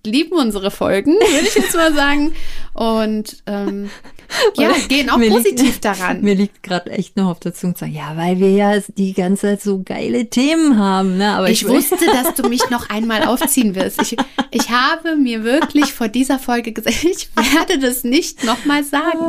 lieben 0.06 0.38
unsere 0.38 0.72
Folgen, 0.72 1.14
würde 1.14 1.48
ich 1.48 1.56
jetzt 1.56 1.76
mal 1.76 1.94
sagen. 1.94 2.34
Und 2.74 3.44
ähm, 3.46 3.90
ja, 4.58 4.72
gehen 4.88 5.10
auch 5.10 5.20
positiv 5.20 5.62
liegt, 5.62 5.86
daran. 5.86 6.22
Mir 6.22 6.36
liegt 6.36 6.64
gerade 6.64 6.92
echt 6.92 7.18
noch 7.18 7.30
auf 7.30 7.40
der 7.40 7.54
Zunge 7.54 7.74
zu 7.74 7.82
sagen, 7.82 7.94
ja, 7.94 8.16
weil 8.16 8.40
wir 8.40 8.52
ja 8.52 8.80
die 8.96 9.14
ganze 9.14 9.42
Zeit 9.42 9.62
so 9.62 9.82
geile 9.84 10.30
Themen 10.30 10.78
haben. 10.78 11.18
Ne? 11.18 11.30
Aber 11.32 11.50
ich, 11.50 11.64
ich, 11.64 11.68
wusste, 11.68 12.06
dass 12.06 12.34
du 12.36 12.48
mich 12.50 12.70
noch 12.70 12.90
einmal 12.94 13.24
aufziehen 13.24 13.76
wirst. 13.76 14.02
Ich, 14.02 14.16
ich 14.52 14.70
habe 14.70 15.16
mir 15.16 15.44
wirklich 15.44 15.94
vor 15.94 16.08
dieser 16.08 16.40
Folge 16.40 16.72
gesagt, 16.72 17.04
ich 17.04 17.30
werde 17.36 17.80
das 17.80 18.04
nicht 18.04 18.44
nochmal 18.44 18.84
sagen. 18.84 19.20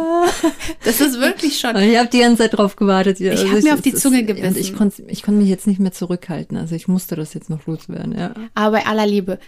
Das 0.84 1.00
ist 1.00 1.20
wirklich 1.20 1.58
schon. 1.58 1.76
ich 1.76 1.98
habe 1.98 2.08
die 2.08 2.20
ganze 2.20 2.42
Zeit 2.42 2.56
drauf 2.56 2.76
gewartet. 2.76 3.20
Ich 3.20 3.50
habe 3.50 3.62
mir 3.62 3.74
auf 3.74 3.82
die 3.82 3.94
Zunge 3.94 4.24
gebissen. 4.24 4.48
Und 4.48 4.56
ich 4.56 4.74
konnte 4.74 5.02
ich 5.08 5.22
konnt 5.22 5.38
mich 5.38 5.48
jetzt 5.48 5.66
nicht 5.66 5.80
mehr 5.80 5.92
zurückhalten. 5.92 6.56
Also 6.56 6.74
ich 6.74 6.88
musste 6.88 7.16
das 7.16 7.34
jetzt 7.34 7.50
noch 7.50 7.66
loswerden. 7.66 8.16
Ja. 8.16 8.34
Aber 8.54 8.78
bei 8.78 8.86
aller 8.86 9.06
Liebe, 9.06 9.38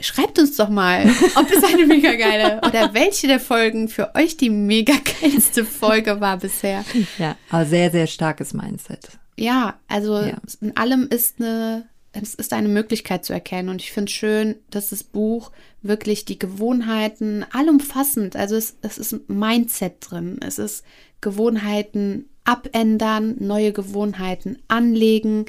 Schreibt 0.00 0.38
uns 0.40 0.56
doch 0.56 0.68
mal, 0.68 1.08
ob 1.36 1.50
es 1.50 1.62
eine 1.62 1.86
mega 1.86 2.14
geile 2.14 2.60
oder 2.66 2.94
welche 2.94 3.28
der 3.28 3.38
Folgen 3.38 3.88
für 3.88 4.14
euch 4.14 4.36
die 4.36 4.50
mega 4.50 4.94
geilste 5.20 5.64
Folge 5.64 6.20
war 6.20 6.38
bisher. 6.38 6.84
Ja, 7.18 7.36
aber 7.48 7.64
sehr, 7.64 7.90
sehr 7.90 8.08
starkes 8.08 8.54
Mindset. 8.54 9.18
Ja, 9.36 9.78
also 9.86 10.20
ja. 10.20 10.36
in 10.60 10.76
allem 10.76 11.08
ist 11.08 11.40
eine, 11.40 11.88
es 12.12 12.34
ist 12.34 12.52
eine 12.52 12.68
Möglichkeit 12.68 13.24
zu 13.24 13.32
erkennen 13.32 13.68
und 13.68 13.80
ich 13.80 13.92
finde 13.92 14.10
es 14.10 14.16
schön, 14.16 14.56
dass 14.70 14.90
das 14.90 15.04
Buch 15.04 15.52
wirklich 15.82 16.24
die 16.24 16.38
Gewohnheiten 16.38 17.46
allumfassend, 17.52 18.34
also 18.34 18.56
es, 18.56 18.76
es 18.82 18.98
ist 18.98 19.12
ein 19.12 19.22
Mindset 19.28 19.96
drin, 20.00 20.40
es 20.44 20.58
ist 20.58 20.84
Gewohnheiten 21.20 22.28
abändern, 22.44 23.36
neue 23.38 23.72
Gewohnheiten 23.72 24.58
anlegen. 24.68 25.46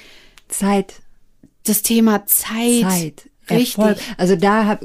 Zeit. 0.48 1.02
Das 1.66 1.82
Thema 1.82 2.28
Zeit. 2.28 2.82
Zeit 2.82 3.30
Erfolg. 3.48 3.98
Also 4.18 4.36
da 4.36 4.80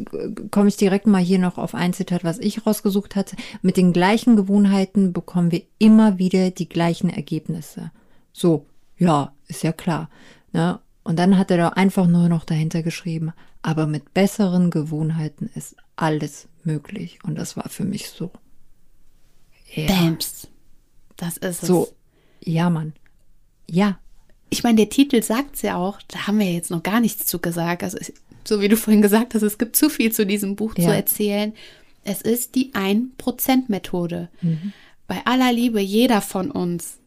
komme 0.50 0.68
ich 0.68 0.76
direkt 0.76 1.06
mal 1.06 1.22
hier 1.22 1.38
noch 1.38 1.58
auf 1.58 1.74
ein 1.74 1.92
Zitat, 1.92 2.24
was 2.24 2.38
ich 2.38 2.66
rausgesucht 2.66 3.16
hatte. 3.16 3.36
Mit 3.62 3.76
den 3.76 3.92
gleichen 3.92 4.36
Gewohnheiten 4.36 5.12
bekommen 5.12 5.50
wir 5.50 5.62
immer 5.78 6.18
wieder 6.18 6.50
die 6.50 6.68
gleichen 6.68 7.10
Ergebnisse. 7.10 7.90
So, 8.32 8.66
ja, 8.98 9.32
ist 9.48 9.62
ja 9.62 9.72
klar. 9.72 10.10
Ne? 10.52 10.78
Und 11.02 11.18
dann 11.18 11.38
hat 11.38 11.50
er 11.50 11.56
da 11.56 11.68
einfach 11.70 12.06
nur 12.06 12.28
noch 12.28 12.44
dahinter 12.44 12.82
geschrieben, 12.82 13.32
aber 13.62 13.86
mit 13.86 14.14
besseren 14.14 14.70
Gewohnheiten 14.70 15.50
ist 15.54 15.76
alles 15.96 16.48
möglich. 16.64 17.18
Und 17.24 17.36
das 17.36 17.56
war 17.56 17.68
für 17.68 17.84
mich 17.84 18.10
so. 18.10 18.30
Ja. 19.74 19.86
Bams. 19.86 20.48
Das 21.16 21.36
ist 21.36 21.62
es. 21.62 21.68
So, 21.68 21.88
ja, 22.40 22.70
Mann. 22.70 22.92
Ja. 23.68 23.98
Ich 24.48 24.64
meine, 24.64 24.76
der 24.76 24.90
Titel 24.90 25.22
sagt 25.22 25.56
es 25.56 25.62
ja 25.62 25.76
auch, 25.76 26.00
da 26.08 26.26
haben 26.26 26.38
wir 26.38 26.52
jetzt 26.52 26.70
noch 26.70 26.82
gar 26.82 27.00
nichts 27.00 27.26
zu 27.26 27.38
gesagt. 27.38 27.84
Also 27.84 27.98
so 28.44 28.60
wie 28.60 28.68
du 28.68 28.76
vorhin 28.76 29.02
gesagt 29.02 29.34
hast, 29.34 29.42
es 29.42 29.58
gibt 29.58 29.76
zu 29.76 29.88
viel 29.88 30.12
zu 30.12 30.26
diesem 30.26 30.56
Buch 30.56 30.74
ja. 30.76 30.84
zu 30.84 30.94
erzählen. 30.94 31.54
Es 32.04 32.22
ist 32.22 32.54
die 32.54 32.72
1%-Methode. 32.72 34.28
Mhm. 34.40 34.72
Bei 35.06 35.24
aller 35.26 35.52
Liebe, 35.52 35.80
jeder 35.80 36.20
von 36.20 36.50
uns 36.50 36.98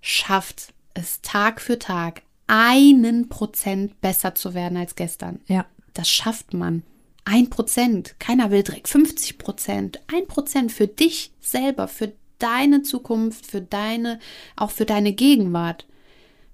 schafft 0.00 0.72
es 0.94 1.20
Tag 1.22 1.60
für 1.60 1.78
Tag, 1.78 2.22
einen 2.46 3.28
Prozent 3.28 4.00
besser 4.00 4.34
zu 4.34 4.54
werden 4.54 4.76
als 4.76 4.96
gestern. 4.96 5.40
Ja. 5.46 5.66
Das 5.94 6.08
schafft 6.08 6.52
man. 6.52 6.82
Ein 7.24 7.50
Prozent. 7.50 8.16
Keiner 8.18 8.50
will 8.50 8.62
direkt 8.62 8.88
50 8.88 9.38
Prozent. 9.38 10.00
Ein 10.12 10.26
Prozent 10.26 10.72
für 10.72 10.88
dich 10.88 11.32
selber, 11.40 11.86
für 11.86 12.12
deine 12.38 12.82
Zukunft, 12.82 13.46
für 13.46 13.60
deine, 13.60 14.18
auch 14.56 14.70
für 14.70 14.86
deine 14.86 15.12
Gegenwart. 15.12 15.86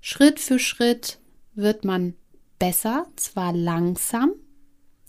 Schritt 0.01 0.39
für 0.39 0.59
Schritt 0.59 1.19
wird 1.55 1.85
man 1.85 2.15
besser, 2.59 3.07
zwar 3.17 3.53
langsam, 3.53 4.33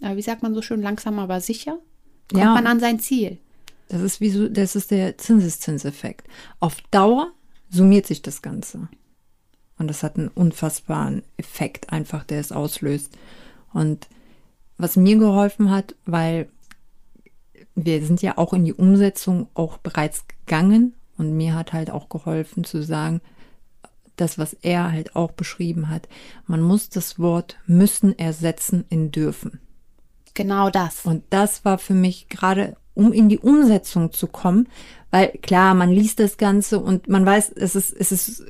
aber 0.01 0.17
wie 0.17 0.21
sagt 0.21 0.43
man 0.43 0.53
so 0.53 0.61
schön, 0.61 0.81
langsam, 0.81 1.19
aber 1.19 1.41
sicher, 1.41 1.79
kommt 2.29 2.43
ja. 2.43 2.53
man 2.53 2.67
an 2.67 2.79
sein 2.79 2.99
Ziel. 2.99 3.37
Das 3.89 4.01
ist 4.01 4.19
wie 4.19 4.29
so, 4.29 4.49
das 4.49 4.75
ist 4.75 4.91
der 4.91 5.17
Zinseszinseffekt. 5.17 6.27
Auf 6.59 6.81
Dauer 6.91 7.31
summiert 7.69 8.05
sich 8.05 8.21
das 8.21 8.41
Ganze. 8.41 8.89
Und 9.77 9.87
das 9.87 10.03
hat 10.03 10.17
einen 10.17 10.27
unfassbaren 10.29 11.23
Effekt 11.37 11.91
einfach, 11.91 12.23
der 12.23 12.39
es 12.39 12.51
auslöst. 12.51 13.17
Und 13.73 14.07
was 14.77 14.95
mir 14.95 15.17
geholfen 15.17 15.71
hat, 15.71 15.95
weil 16.05 16.49
wir 17.75 18.03
sind 18.03 18.21
ja 18.21 18.37
auch 18.37 18.53
in 18.53 18.65
die 18.65 18.73
Umsetzung 18.73 19.47
auch 19.53 19.77
bereits 19.77 20.25
gegangen 20.27 20.93
und 21.17 21.37
mir 21.37 21.55
hat 21.55 21.73
halt 21.73 21.91
auch 21.91 22.09
geholfen 22.09 22.63
zu 22.63 22.81
sagen, 22.83 23.21
das, 24.17 24.37
was 24.37 24.53
er 24.61 24.91
halt 24.91 25.15
auch 25.15 25.31
beschrieben 25.31 25.89
hat. 25.89 26.07
Man 26.45 26.61
muss 26.61 26.89
das 26.89 27.19
Wort 27.19 27.57
müssen 27.65 28.17
ersetzen 28.17 28.85
in 28.89 29.11
dürfen. 29.11 29.59
Genau 30.33 30.69
das. 30.69 31.05
Und 31.05 31.23
das 31.29 31.65
war 31.65 31.77
für 31.77 31.93
mich 31.93 32.29
gerade, 32.29 32.75
um 32.93 33.13
in 33.13 33.29
die 33.29 33.39
Umsetzung 33.39 34.11
zu 34.11 34.27
kommen, 34.27 34.67
weil 35.09 35.29
klar, 35.41 35.73
man 35.73 35.89
liest 35.89 36.19
das 36.19 36.37
Ganze 36.37 36.79
und 36.79 37.07
man 37.07 37.25
weiß, 37.25 37.51
es 37.55 37.75
ist, 37.75 37.93
es 37.93 38.11
ist, 38.11 38.43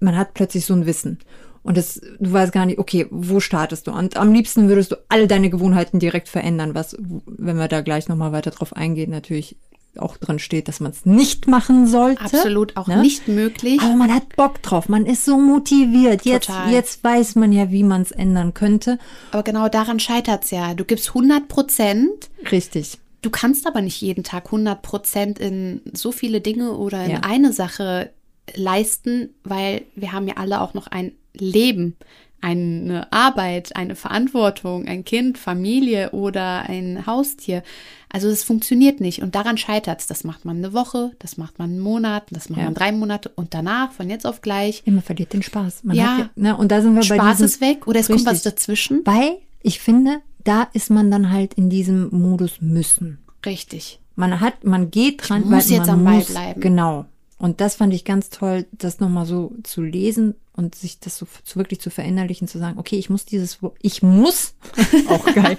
man 0.00 0.16
hat 0.16 0.34
plötzlich 0.34 0.66
so 0.66 0.74
ein 0.74 0.86
Wissen. 0.86 1.18
Und 1.62 1.76
das, 1.76 2.00
du 2.20 2.32
weißt 2.32 2.52
gar 2.52 2.64
nicht, 2.64 2.78
okay, 2.78 3.06
wo 3.10 3.40
startest 3.40 3.86
du? 3.86 3.92
Und 3.92 4.16
am 4.16 4.32
liebsten 4.32 4.68
würdest 4.68 4.92
du 4.92 4.96
alle 5.08 5.26
deine 5.26 5.50
Gewohnheiten 5.50 5.98
direkt 5.98 6.28
verändern, 6.28 6.74
was, 6.74 6.96
wenn 6.98 7.56
wir 7.56 7.66
da 7.66 7.80
gleich 7.80 8.08
nochmal 8.08 8.30
weiter 8.30 8.52
drauf 8.52 8.76
eingehen, 8.76 9.10
natürlich 9.10 9.56
auch 9.98 10.16
drin 10.16 10.38
steht, 10.38 10.68
dass 10.68 10.80
man 10.80 10.92
es 10.92 11.06
nicht 11.06 11.46
machen 11.46 11.86
sollte. 11.86 12.22
Absolut 12.22 12.76
auch 12.76 12.86
ne? 12.86 13.00
nicht 13.00 13.28
möglich. 13.28 13.80
Aber 13.80 13.94
man 13.94 14.12
hat 14.12 14.36
Bock 14.36 14.62
drauf, 14.62 14.88
man 14.88 15.06
ist 15.06 15.24
so 15.24 15.38
motiviert. 15.38 16.24
Jetzt, 16.24 16.50
jetzt 16.70 17.02
weiß 17.04 17.34
man 17.36 17.52
ja, 17.52 17.70
wie 17.70 17.82
man 17.82 18.02
es 18.02 18.12
ändern 18.12 18.54
könnte. 18.54 18.98
Aber 19.32 19.42
genau 19.42 19.68
daran 19.68 20.00
scheitert 20.00 20.44
es 20.44 20.50
ja. 20.50 20.74
Du 20.74 20.84
gibst 20.84 21.08
100 21.08 21.48
Prozent. 21.48 22.30
Richtig. 22.50 22.98
Du 23.22 23.30
kannst 23.30 23.66
aber 23.66 23.80
nicht 23.80 24.00
jeden 24.00 24.24
Tag 24.24 24.46
100 24.46 24.82
Prozent 24.82 25.38
in 25.38 25.80
so 25.92 26.12
viele 26.12 26.40
Dinge 26.40 26.72
oder 26.76 27.04
in 27.04 27.10
ja. 27.10 27.20
eine 27.20 27.52
Sache 27.52 28.10
leisten, 28.54 29.30
weil 29.42 29.82
wir 29.94 30.12
haben 30.12 30.28
ja 30.28 30.34
alle 30.36 30.60
auch 30.60 30.74
noch 30.74 30.86
ein 30.86 31.12
Leben 31.34 31.96
eine 32.40 33.12
Arbeit, 33.12 33.74
eine 33.76 33.96
Verantwortung, 33.96 34.86
ein 34.86 35.04
Kind, 35.04 35.38
Familie 35.38 36.10
oder 36.10 36.62
ein 36.68 37.06
Haustier. 37.06 37.62
Also 38.08 38.28
es 38.28 38.44
funktioniert 38.44 39.00
nicht 39.00 39.22
und 39.22 39.34
daran 39.34 39.58
scheitert 39.58 40.00
es. 40.00 40.06
Das 40.06 40.24
macht 40.24 40.44
man 40.44 40.58
eine 40.58 40.72
Woche, 40.72 41.12
das 41.18 41.36
macht 41.36 41.58
man 41.58 41.70
einen 41.70 41.80
Monat, 41.80 42.24
das 42.30 42.48
macht 42.48 42.60
ja. 42.60 42.64
man 42.66 42.74
drei 42.74 42.92
Monate 42.92 43.30
und 43.34 43.52
danach 43.54 43.92
von 43.92 44.08
jetzt 44.08 44.26
auf 44.26 44.42
gleich. 44.42 44.82
Ja, 44.84 44.92
man 44.92 45.02
verliert 45.02 45.32
den 45.32 45.42
Spaß. 45.42 45.84
Man 45.84 45.96
ja, 45.96 46.18
ja 46.18 46.30
ne, 46.36 46.56
und 46.56 46.70
da 46.70 46.82
sind 46.82 46.94
wir 46.94 47.02
Spaß 47.02 47.18
bei 47.18 47.30
diesem, 47.30 47.46
ist 47.46 47.60
weg 47.60 47.86
oder 47.86 48.00
es 48.00 48.08
richtig, 48.08 48.24
kommt 48.24 48.36
was 48.36 48.42
dazwischen. 48.42 49.00
Weil 49.04 49.38
ich 49.62 49.80
finde, 49.80 50.20
da 50.44 50.68
ist 50.72 50.90
man 50.90 51.10
dann 51.10 51.32
halt 51.32 51.54
in 51.54 51.68
diesem 51.68 52.08
Modus 52.10 52.60
müssen. 52.60 53.18
Richtig. 53.44 54.00
Man 54.14 54.40
hat, 54.40 54.64
man 54.64 54.90
geht 54.90 55.28
dran, 55.28 55.42
ich 55.42 55.50
muss 55.50 55.68
weil 55.68 55.78
jetzt 55.78 55.86
man 55.88 55.98
am 55.98 56.04
Ball 56.04 56.14
muss, 56.18 56.26
bleiben. 56.26 56.60
Genau. 56.60 57.06
Und 57.38 57.60
das 57.60 57.74
fand 57.74 57.92
ich 57.92 58.04
ganz 58.04 58.30
toll, 58.30 58.66
das 58.72 59.00
nochmal 59.00 59.26
so 59.26 59.52
zu 59.62 59.82
lesen 59.82 60.34
und 60.56 60.74
sich 60.74 60.98
das 61.00 61.18
so 61.18 61.26
zu, 61.44 61.58
wirklich 61.58 61.80
zu 61.80 61.90
verinnerlichen, 61.90 62.48
zu 62.48 62.58
sagen, 62.58 62.78
okay, 62.78 62.96
ich 62.96 63.10
muss 63.10 63.24
dieses 63.24 63.62
Wort, 63.62 63.76
ich 63.82 64.02
muss, 64.02 64.54
auch 65.08 65.24
geil, 65.34 65.58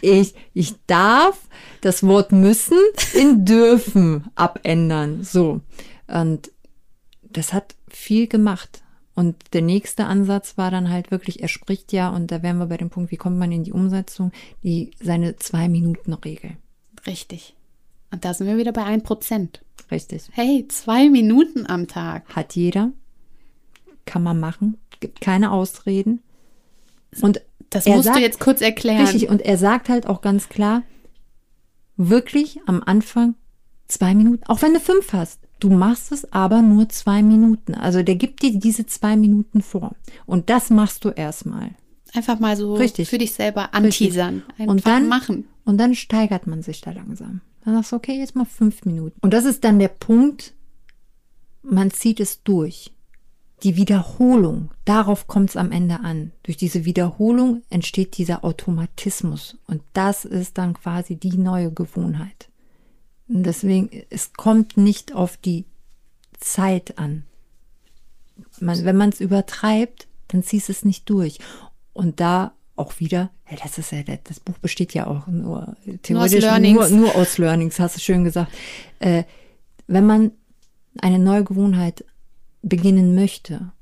ich, 0.00 0.34
ich 0.54 0.74
darf 0.86 1.38
das 1.82 2.02
Wort 2.02 2.32
müssen 2.32 2.78
in 3.14 3.44
dürfen 3.44 4.30
abändern. 4.34 5.22
So. 5.22 5.60
Und 6.06 6.50
das 7.22 7.52
hat 7.52 7.74
viel 7.88 8.26
gemacht. 8.26 8.82
Und 9.14 9.36
der 9.52 9.60
nächste 9.60 10.06
Ansatz 10.06 10.56
war 10.56 10.70
dann 10.70 10.88
halt 10.88 11.10
wirklich, 11.10 11.42
er 11.42 11.48
spricht 11.48 11.92
ja, 11.92 12.08
und 12.08 12.30
da 12.30 12.42
wären 12.42 12.56
wir 12.56 12.66
bei 12.66 12.78
dem 12.78 12.88
Punkt, 12.88 13.10
wie 13.10 13.16
kommt 13.16 13.38
man 13.38 13.52
in 13.52 13.64
die 13.64 13.72
Umsetzung, 13.72 14.32
die 14.62 14.92
seine 14.98 15.36
Zwei-Minuten-Regel. 15.36 16.56
Richtig. 17.06 17.54
Und 18.10 18.24
da 18.24 18.32
sind 18.32 18.46
wir 18.46 18.56
wieder 18.56 18.72
bei 18.72 18.84
ein 18.84 19.02
Prozent. 19.02 19.62
Richtig. 19.90 20.22
Hey, 20.32 20.66
zwei 20.68 21.10
Minuten 21.10 21.66
am 21.66 21.88
Tag. 21.88 22.34
Hat 22.34 22.56
jeder. 22.56 22.92
Kann 24.06 24.22
man 24.22 24.40
machen. 24.40 24.78
Gibt 25.00 25.20
keine 25.20 25.50
Ausreden. 25.52 26.22
Und 27.20 27.40
das 27.70 27.86
musst 27.86 28.04
sagt, 28.04 28.16
du 28.16 28.20
jetzt 28.20 28.40
kurz 28.40 28.60
erklären. 28.60 29.02
Richtig. 29.06 29.28
Und 29.28 29.42
er 29.42 29.58
sagt 29.58 29.88
halt 29.88 30.06
auch 30.06 30.20
ganz 30.20 30.48
klar, 30.48 30.82
wirklich 31.96 32.60
am 32.66 32.82
Anfang 32.82 33.34
zwei 33.88 34.14
Minuten, 34.14 34.44
auch 34.46 34.62
wenn 34.62 34.74
du 34.74 34.80
fünf 34.80 35.12
hast. 35.12 35.40
Du 35.60 35.70
machst 35.70 36.10
es 36.10 36.32
aber 36.32 36.60
nur 36.60 36.88
zwei 36.88 37.22
Minuten. 37.22 37.74
Also 37.74 38.02
der 38.02 38.16
gibt 38.16 38.42
dir 38.42 38.58
diese 38.58 38.84
zwei 38.86 39.16
Minuten 39.16 39.62
vor. 39.62 39.94
Und 40.26 40.50
das 40.50 40.70
machst 40.70 41.04
du 41.04 41.10
erstmal. 41.10 41.70
Einfach 42.14 42.40
mal 42.40 42.56
so 42.56 42.74
Richtig. 42.74 43.08
für 43.08 43.18
dich 43.18 43.32
selber 43.32 43.72
anteasern. 43.72 44.42
Einfach 44.58 44.66
und 44.66 44.86
dann 44.86 45.08
machen. 45.08 45.46
Und 45.64 45.78
dann 45.78 45.94
steigert 45.94 46.46
man 46.46 46.62
sich 46.62 46.80
da 46.80 46.90
langsam. 46.90 47.40
Dann 47.64 47.74
sagst 47.74 47.92
du, 47.92 47.96
okay, 47.96 48.18
jetzt 48.18 48.34
mal 48.34 48.44
fünf 48.44 48.84
Minuten. 48.84 49.16
Und 49.20 49.32
das 49.32 49.44
ist 49.44 49.62
dann 49.64 49.78
der 49.78 49.88
Punkt, 49.88 50.52
man 51.62 51.90
zieht 51.90 52.18
es 52.18 52.42
durch. 52.42 52.91
Die 53.62 53.76
Wiederholung, 53.76 54.70
darauf 54.84 55.28
kommt 55.28 55.50
es 55.50 55.56
am 55.56 55.70
Ende 55.70 56.00
an. 56.00 56.32
Durch 56.42 56.56
diese 56.56 56.84
Wiederholung 56.84 57.62
entsteht 57.70 58.18
dieser 58.18 58.44
Automatismus. 58.44 59.56
Und 59.68 59.82
das 59.92 60.24
ist 60.24 60.58
dann 60.58 60.74
quasi 60.74 61.16
die 61.16 61.36
neue 61.36 61.70
Gewohnheit. 61.72 62.48
Und 63.28 63.44
deswegen, 63.44 63.88
es 64.10 64.32
kommt 64.32 64.76
nicht 64.76 65.14
auf 65.14 65.36
die 65.36 65.64
Zeit 66.38 66.98
an. 66.98 67.24
Man, 68.60 68.84
wenn 68.84 68.96
man 68.96 69.10
es 69.10 69.20
übertreibt, 69.20 70.08
dann 70.28 70.42
ziehst 70.42 70.68
es 70.68 70.84
nicht 70.84 71.08
durch. 71.08 71.38
Und 71.92 72.18
da 72.18 72.52
auch 72.74 72.98
wieder, 72.98 73.30
ja, 73.48 73.58
das 73.62 73.78
ist 73.78 73.92
ja, 73.92 74.02
das 74.02 74.40
Buch 74.40 74.58
besteht 74.58 74.92
ja 74.94 75.06
auch 75.06 75.26
nur 75.28 75.76
theoretisch 76.02 76.44
nur, 76.44 76.88
nur, 76.88 77.14
aus 77.14 77.38
Learnings, 77.38 77.78
hast 77.78 77.96
du 77.96 78.00
schön 78.00 78.24
gesagt. 78.24 78.50
Äh, 78.98 79.24
wenn 79.86 80.06
man 80.06 80.32
eine 80.98 81.18
neue 81.18 81.44
Gewohnheit 81.44 82.04
beginnen 82.62 83.14
möchte 83.14 83.72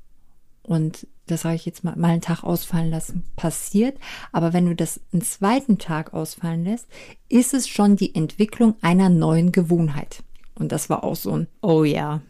und 0.63 1.07
das 1.27 1.41
sage 1.41 1.55
ich 1.55 1.65
jetzt 1.65 1.83
mal, 1.83 1.95
mal 1.95 2.09
einen 2.09 2.21
Tag 2.21 2.43
ausfallen 2.43 2.89
lassen, 2.89 3.23
passiert. 3.35 3.97
Aber 4.31 4.53
wenn 4.53 4.65
du 4.65 4.75
das 4.75 4.99
einen 5.13 5.21
zweiten 5.21 5.77
Tag 5.77 6.13
ausfallen 6.13 6.65
lässt, 6.65 6.87
ist 7.29 7.53
es 7.53 7.67
schon 7.67 7.95
die 7.95 8.13
Entwicklung 8.13 8.75
einer 8.81 9.09
neuen 9.09 9.51
Gewohnheit. 9.51 10.23
Und 10.55 10.71
das 10.71 10.89
war 10.89 11.03
auch 11.03 11.15
so 11.15 11.31
ein, 11.31 11.47
oh 11.61 11.83
ja, 11.83 12.21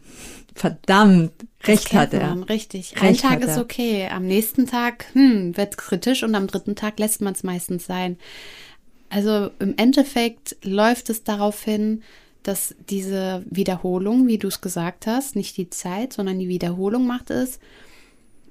verdammt, 0.54 1.32
recht 1.64 1.92
hat 1.92 2.14
er. 2.14 2.28
Man, 2.28 2.44
richtig. 2.44 2.94
Recht 3.02 3.24
ein 3.24 3.30
Tag 3.30 3.42
ist 3.42 3.58
okay. 3.58 4.08
Am 4.08 4.26
nächsten 4.26 4.66
Tag, 4.66 5.06
hm, 5.12 5.56
wird 5.56 5.76
kritisch 5.76 6.22
und 6.22 6.34
am 6.34 6.46
dritten 6.46 6.76
Tag 6.76 6.98
lässt 6.98 7.20
man 7.20 7.34
es 7.34 7.42
meistens 7.42 7.86
sein. 7.86 8.18
Also 9.08 9.50
im 9.58 9.74
Endeffekt 9.76 10.56
läuft 10.62 11.10
es 11.10 11.24
darauf 11.24 11.62
hin, 11.62 12.02
dass 12.42 12.74
diese 12.88 13.44
Wiederholung, 13.48 14.26
wie 14.26 14.38
du 14.38 14.48
es 14.48 14.60
gesagt 14.60 15.06
hast, 15.06 15.36
nicht 15.36 15.56
die 15.56 15.70
Zeit, 15.70 16.12
sondern 16.12 16.38
die 16.38 16.48
Wiederholung 16.48 17.06
macht 17.06 17.30
es. 17.30 17.58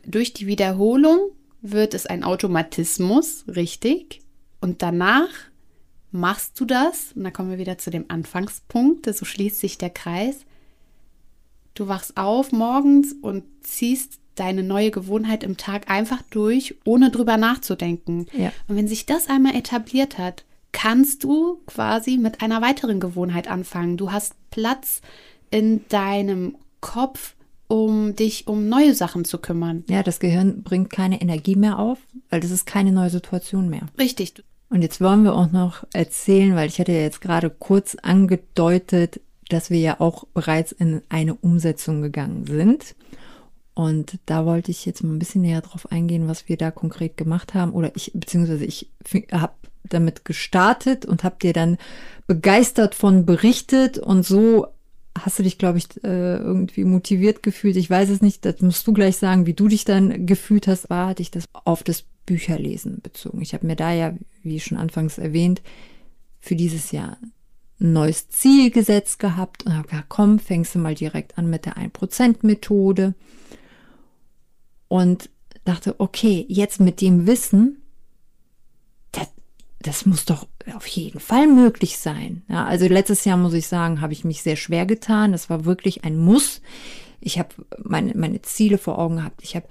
Durch 0.06 0.34
die 0.34 0.48
Wiederholung 0.48 1.32
wird 1.62 1.94
es 1.94 2.06
ein 2.06 2.24
Automatismus, 2.24 3.46
richtig. 3.48 4.22
Und 4.60 4.82
danach 4.82 5.30
machst 6.12 6.60
du 6.60 6.66
das, 6.66 7.14
und 7.16 7.24
da 7.24 7.32
kommen 7.32 7.52
wir 7.52 7.58
wieder 7.58 7.78
zu 7.78 7.90
dem 7.90 8.06
Anfangspunkt, 8.10 9.14
so 9.14 9.26
schließt 9.26 9.60
sich 9.60 9.78
der 9.78 9.90
Kreis. 9.90 10.46
Du 11.74 11.88
wachst 11.88 12.18
auf 12.18 12.52
morgens 12.52 13.14
und 13.22 13.44
ziehst 13.62 14.20
deine 14.36 14.64
neue 14.64 14.92
Gewohnheit 14.92 15.44
im 15.44 15.58
Tag 15.58 15.90
einfach 15.90 16.22
durch, 16.24 16.76
ohne 16.86 17.12
drüber 17.12 17.38
nachzudenken. 17.38 18.28
Ja. 18.34 18.52
Und 18.68 18.76
wenn 18.76 18.88
sich 18.88 19.06
das 19.06 19.28
einmal 19.28 19.56
etabliert 19.56 20.18
hat, 20.18 20.46
kannst 20.72 21.24
du 21.24 21.62
quasi 21.66 22.18
mit 22.18 22.42
einer 22.42 22.62
weiteren 22.62 23.00
Gewohnheit 23.00 23.50
anfangen. 23.50 23.98
Du 23.98 24.12
hast 24.12 24.36
Platz 24.50 25.02
in 25.50 25.88
deinem 25.90 26.56
Kopf, 26.80 27.36
um 27.68 28.16
dich 28.16 28.48
um 28.48 28.68
neue 28.68 28.96
Sachen 28.96 29.26
zu 29.26 29.38
kümmern. 29.38 29.84
Ja, 29.90 30.04
das 30.04 30.20
Gehirn 30.20 30.64
bringt 30.64 30.90
keine 30.90 31.22
Energie 31.22 31.56
mehr 31.56 31.80
auf, 31.80 32.00
weil 32.30 32.42
das 32.42 32.52
ist 32.52 32.66
keine 32.66 32.92
neue 32.92 33.10
Situation 33.10 33.70
mehr. 33.70 33.88
Richtig. 33.98 34.44
Und 34.70 34.82
jetzt 34.82 35.02
wollen 35.02 35.24
wir 35.24 35.36
auch 35.36 35.52
noch 35.52 35.86
erzählen, 35.94 36.56
weil 36.56 36.70
ich 36.70 36.80
hatte 36.80 36.94
ja 36.94 37.02
jetzt 37.02 37.22
gerade 37.22 37.50
kurz 37.50 37.96
angedeutet, 37.96 39.20
dass 39.50 39.70
wir 39.70 39.80
ja 39.80 40.00
auch 40.00 40.26
bereits 40.34 40.72
in 40.72 41.02
eine 41.10 41.36
Umsetzung 41.36 42.02
gegangen 42.02 42.46
sind. 42.48 42.96
Und 43.74 44.20
da 44.26 44.46
wollte 44.46 44.72
ich 44.72 44.86
jetzt 44.86 45.04
mal 45.04 45.14
ein 45.14 45.20
bisschen 45.20 45.42
näher 45.42 45.62
drauf 45.62 45.92
eingehen, 45.92 46.28
was 46.28 46.50
wir 46.50 46.58
da 46.58 46.72
konkret 46.72 47.18
gemacht 47.18 47.54
haben. 47.54 47.72
Oder 47.72 47.96
ich, 47.96 48.12
beziehungsweise 48.14 48.66
ich 48.66 48.90
habe 49.32 49.54
damit 49.84 50.26
gestartet 50.26 51.06
und 51.06 51.24
habe 51.24 51.38
dir 51.42 51.54
dann 51.54 51.78
begeistert 52.28 52.96
von 52.96 53.26
berichtet 53.26 53.98
und 53.98 54.26
so 54.26 54.68
hast 55.20 55.40
du 55.40 55.44
dich, 55.44 55.58
glaube 55.58 55.78
ich, 55.78 55.88
äh, 56.04 56.38
irgendwie 56.38 56.86
motiviert 56.86 57.44
gefühlt. 57.44 57.76
Ich 57.76 57.90
weiß 57.90 58.10
es 58.10 58.22
nicht, 58.22 58.46
das 58.46 58.62
musst 58.62 58.88
du 58.88 58.94
gleich 58.94 59.18
sagen, 59.18 59.46
wie 59.46 59.54
du 59.54 59.68
dich 59.68 59.84
dann 59.84 60.26
gefühlt 60.26 60.68
hast. 60.68 60.90
War, 60.90 61.08
hatte 61.08 61.22
ich 61.22 61.32
das 61.32 61.46
auf 61.52 61.84
das 61.84 62.06
Bücherlesen 62.26 63.02
bezogen. 63.02 63.42
Ich 63.42 63.54
habe 63.54 63.68
mir 63.68 63.76
da 63.76 63.92
ja, 63.92 64.16
wie 64.44 64.60
schon 64.60 64.78
anfangs 64.78 65.18
erwähnt, 65.18 65.62
für 66.40 66.56
dieses 66.56 66.92
Jahr 66.92 67.18
ein 67.80 67.94
neues 67.94 68.30
Ziel 68.30 68.72
gesetzt 68.72 69.20
gehabt 69.20 69.66
und 69.66 69.76
habe 69.76 69.88
gesagt, 69.88 70.10
komm, 70.10 70.40
fängst 70.40 70.76
du 70.76 70.80
mal 70.80 70.96
direkt 70.96 71.38
an 71.38 71.50
mit 71.50 71.66
der 71.66 71.78
1%-Methode. 71.78 73.16
Und 74.92 75.30
dachte, 75.64 75.96
okay, 76.00 76.46
jetzt 76.50 76.82
mit 76.82 77.00
dem 77.00 77.26
Wissen, 77.26 77.78
das 79.82 80.06
muss 80.06 80.26
doch 80.26 80.48
auf 80.76 80.86
jeden 80.86 81.22
Fall 81.22 81.48
möglich 81.48 81.98
sein. 81.98 82.44
Ja, 82.50 82.66
also 82.66 82.88
letztes 82.88 83.24
Jahr 83.26 83.38
muss 83.38 83.54
ich 83.54 83.68
sagen, 83.68 84.02
habe 84.02 84.12
ich 84.12 84.26
mich 84.26 84.44
sehr 84.44 84.58
schwer 84.58 84.86
getan. 84.86 85.32
Das 85.32 85.50
war 85.50 85.64
wirklich 85.64 86.04
ein 86.04 86.18
Muss. 86.18 86.62
Ich 87.22 87.40
habe 87.40 87.50
meine, 87.82 88.14
meine 88.16 88.42
Ziele 88.42 88.78
vor 88.78 89.00
Augen 89.00 89.16
gehabt. 89.16 89.42
Ich 89.42 89.56
habe 89.56 89.66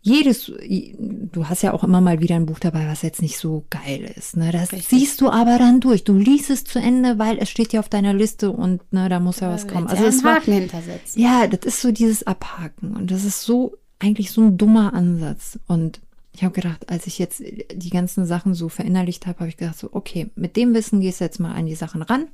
jedes, 0.00 0.50
du 0.66 1.48
hast 1.48 1.62
ja 1.62 1.74
auch 1.74 1.84
immer 1.84 2.00
mal 2.00 2.20
wieder 2.20 2.34
ein 2.34 2.46
Buch 2.46 2.58
dabei, 2.58 2.88
was 2.88 3.02
jetzt 3.02 3.22
nicht 3.22 3.38
so 3.38 3.66
geil 3.70 4.10
ist. 4.16 4.36
Ne? 4.36 4.50
Das 4.50 4.72
Richtig. 4.72 4.88
siehst 4.88 5.20
du 5.20 5.28
aber 5.28 5.58
dann 5.58 5.80
durch. 5.80 6.02
Du 6.02 6.14
liest 6.14 6.50
es 6.50 6.64
zu 6.64 6.80
Ende, 6.80 7.20
weil 7.20 7.38
es 7.38 7.50
steht 7.50 7.72
ja 7.72 7.78
auf 7.78 7.88
deiner 7.88 8.14
Liste 8.14 8.50
und 8.50 8.80
ne, 8.92 9.08
da 9.08 9.20
muss 9.20 9.40
ja 9.40 9.50
was 9.50 9.68
kommen. 9.68 9.86
Also 9.86 10.04
es 10.04 10.24
war, 10.24 10.40
hintersetzen. 10.40 11.22
Ja, 11.22 11.46
das 11.46 11.60
ist 11.66 11.82
so 11.82 11.92
dieses 11.92 12.26
Abhaken 12.26 12.96
und 12.96 13.12
das 13.12 13.24
ist 13.24 13.42
so 13.42 13.76
eigentlich 14.02 14.32
so 14.32 14.42
ein 14.42 14.58
dummer 14.58 14.94
Ansatz 14.94 15.58
und 15.68 16.00
ich 16.34 16.42
habe 16.42 16.54
gedacht, 16.54 16.88
als 16.88 17.06
ich 17.06 17.18
jetzt 17.18 17.40
die 17.40 17.90
ganzen 17.90 18.26
Sachen 18.26 18.54
so 18.54 18.68
verinnerlicht 18.68 19.26
habe, 19.26 19.40
habe 19.40 19.48
ich 19.48 19.58
gedacht, 19.58 19.78
so, 19.78 19.90
okay, 19.92 20.30
mit 20.34 20.56
dem 20.56 20.74
Wissen 20.74 21.00
gehst 21.00 21.20
du 21.20 21.24
jetzt 21.24 21.40
mal 21.40 21.54
an 21.54 21.66
die 21.66 21.74
Sachen 21.74 22.02
ran 22.02 22.28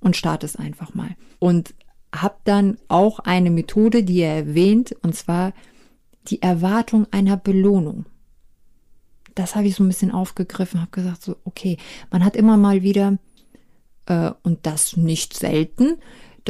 und 0.00 0.16
startest 0.16 0.58
einfach 0.58 0.94
mal. 0.94 1.10
Und 1.40 1.74
habe 2.14 2.36
dann 2.44 2.78
auch 2.88 3.18
eine 3.18 3.50
Methode, 3.50 4.02
die 4.04 4.20
er 4.20 4.36
erwähnt, 4.36 4.94
und 5.02 5.14
zwar 5.14 5.52
die 6.28 6.42
Erwartung 6.42 7.06
einer 7.10 7.36
Belohnung. 7.36 8.06
Das 9.34 9.56
habe 9.56 9.66
ich 9.66 9.74
so 9.74 9.84
ein 9.84 9.88
bisschen 9.88 10.12
aufgegriffen, 10.12 10.80
habe 10.80 10.90
gesagt, 10.90 11.22
so, 11.22 11.36
okay, 11.44 11.76
man 12.10 12.24
hat 12.24 12.36
immer 12.36 12.56
mal 12.56 12.82
wieder, 12.82 13.18
äh, 14.06 14.30
und 14.42 14.64
das 14.64 14.96
nicht 14.96 15.36
selten, 15.36 15.98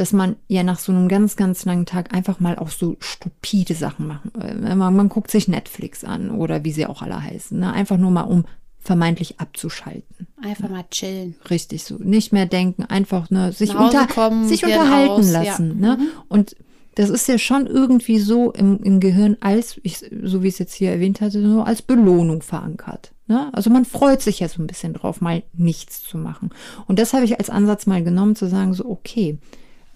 dass 0.01 0.13
man 0.13 0.35
ja 0.47 0.63
nach 0.63 0.79
so 0.79 0.91
einem 0.91 1.07
ganz, 1.07 1.35
ganz 1.35 1.63
langen 1.63 1.85
Tag 1.85 2.11
einfach 2.11 2.39
mal 2.39 2.57
auch 2.57 2.69
so 2.69 2.97
stupide 2.99 3.75
Sachen 3.75 4.07
machen. 4.07 4.31
Äh, 4.41 4.75
man, 4.75 4.95
man 4.95 5.09
guckt 5.09 5.29
sich 5.29 5.47
Netflix 5.47 6.03
an 6.03 6.31
oder 6.31 6.63
wie 6.63 6.71
sie 6.71 6.87
auch 6.87 7.03
alle 7.03 7.21
heißen. 7.21 7.59
Ne? 7.59 7.71
Einfach 7.71 7.97
nur 7.97 8.09
mal, 8.09 8.23
um 8.23 8.45
vermeintlich 8.79 9.39
abzuschalten. 9.39 10.25
Einfach 10.41 10.69
mal 10.69 10.85
chillen. 10.89 11.35
Richtig 11.51 11.83
so. 11.83 11.97
Nicht 11.99 12.33
mehr 12.33 12.47
denken, 12.47 12.83
einfach 12.85 13.29
ne, 13.29 13.51
sich, 13.51 13.75
unter, 13.75 14.07
kommen, 14.07 14.47
sich 14.47 14.65
unterhalten 14.65 15.11
aus, 15.11 15.31
lassen. 15.31 15.79
Ja. 15.79 15.89
Ne? 15.89 15.97
Mhm. 15.97 16.07
Und 16.29 16.55
das 16.95 17.11
ist 17.11 17.27
ja 17.27 17.37
schon 17.37 17.67
irgendwie 17.67 18.17
so 18.17 18.51
im, 18.53 18.81
im 18.81 18.99
Gehirn 18.99 19.37
als, 19.39 19.79
ich, 19.83 19.99
so 20.23 20.41
wie 20.41 20.47
ich 20.47 20.55
es 20.55 20.59
jetzt 20.59 20.73
hier 20.73 20.89
erwähnt 20.89 21.21
hatte, 21.21 21.37
nur 21.37 21.67
als 21.67 21.83
Belohnung 21.83 22.41
verankert. 22.41 23.11
Ne? 23.27 23.53
Also 23.53 23.69
man 23.69 23.85
freut 23.85 24.23
sich 24.23 24.39
ja 24.39 24.49
so 24.49 24.63
ein 24.63 24.67
bisschen 24.67 24.93
drauf, 24.93 25.21
mal 25.21 25.43
nichts 25.53 26.01
zu 26.01 26.17
machen. 26.17 26.49
Und 26.87 26.97
das 26.97 27.13
habe 27.13 27.23
ich 27.23 27.37
als 27.37 27.51
Ansatz 27.51 27.85
mal 27.85 28.03
genommen, 28.03 28.35
zu 28.35 28.47
sagen, 28.49 28.73
so, 28.73 28.89
okay, 28.89 29.37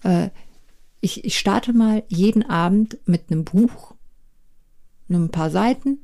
äh, 0.02 0.30
ich, 1.00 1.24
ich 1.24 1.38
starte 1.38 1.72
mal 1.72 2.04
jeden 2.08 2.42
Abend 2.42 2.98
mit 3.06 3.30
einem 3.30 3.44
Buch, 3.44 3.94
ein 5.08 5.30
paar 5.30 5.50
Seiten 5.50 5.98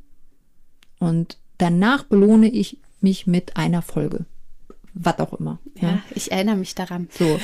und 0.98 1.38
danach 1.59 2.05
belohne 2.05 2.48
ich 2.48 2.81
mich 3.00 3.26
mit 3.26 3.57
einer 3.57 3.83
Folge. 3.83 4.26
Was 4.94 5.18
auch 5.18 5.33
immer. 5.35 5.59
Ja, 5.81 5.88
ja, 5.88 6.02
ich 6.14 6.31
erinnere 6.31 6.57
mich 6.57 6.74
daran. 6.74 7.09
So. 7.11 7.40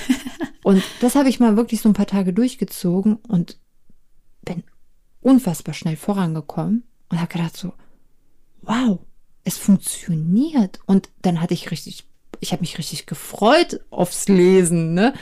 Und 0.63 0.83
das 1.01 1.15
habe 1.15 1.29
ich 1.29 1.41
mal 1.41 1.57
wirklich 1.57 1.81
so 1.81 1.89
ein 1.89 1.95
paar 1.95 2.07
Tage 2.07 2.33
durchgezogen 2.33 3.17
und 3.17 3.59
bin 4.43 4.65
unfassbar 5.21 5.75
schnell 5.75 5.97
vorangekommen 5.97 6.85
und 7.09 7.19
habe 7.19 7.33
gedacht 7.33 7.57
so, 7.57 7.73
wow, 8.63 8.99
es 9.45 9.57
funktioniert. 9.57 10.81
Und 10.87 11.09
dann 11.23 11.41
hatte 11.41 11.55
ich 11.55 11.71
richtig, 11.71 12.07
ich 12.41 12.53
habe 12.53 12.61
mich 12.61 12.77
richtig 12.79 13.07
gefreut 13.07 13.81
aufs 13.91 14.29
Lesen, 14.29 14.95
ne? 14.95 15.15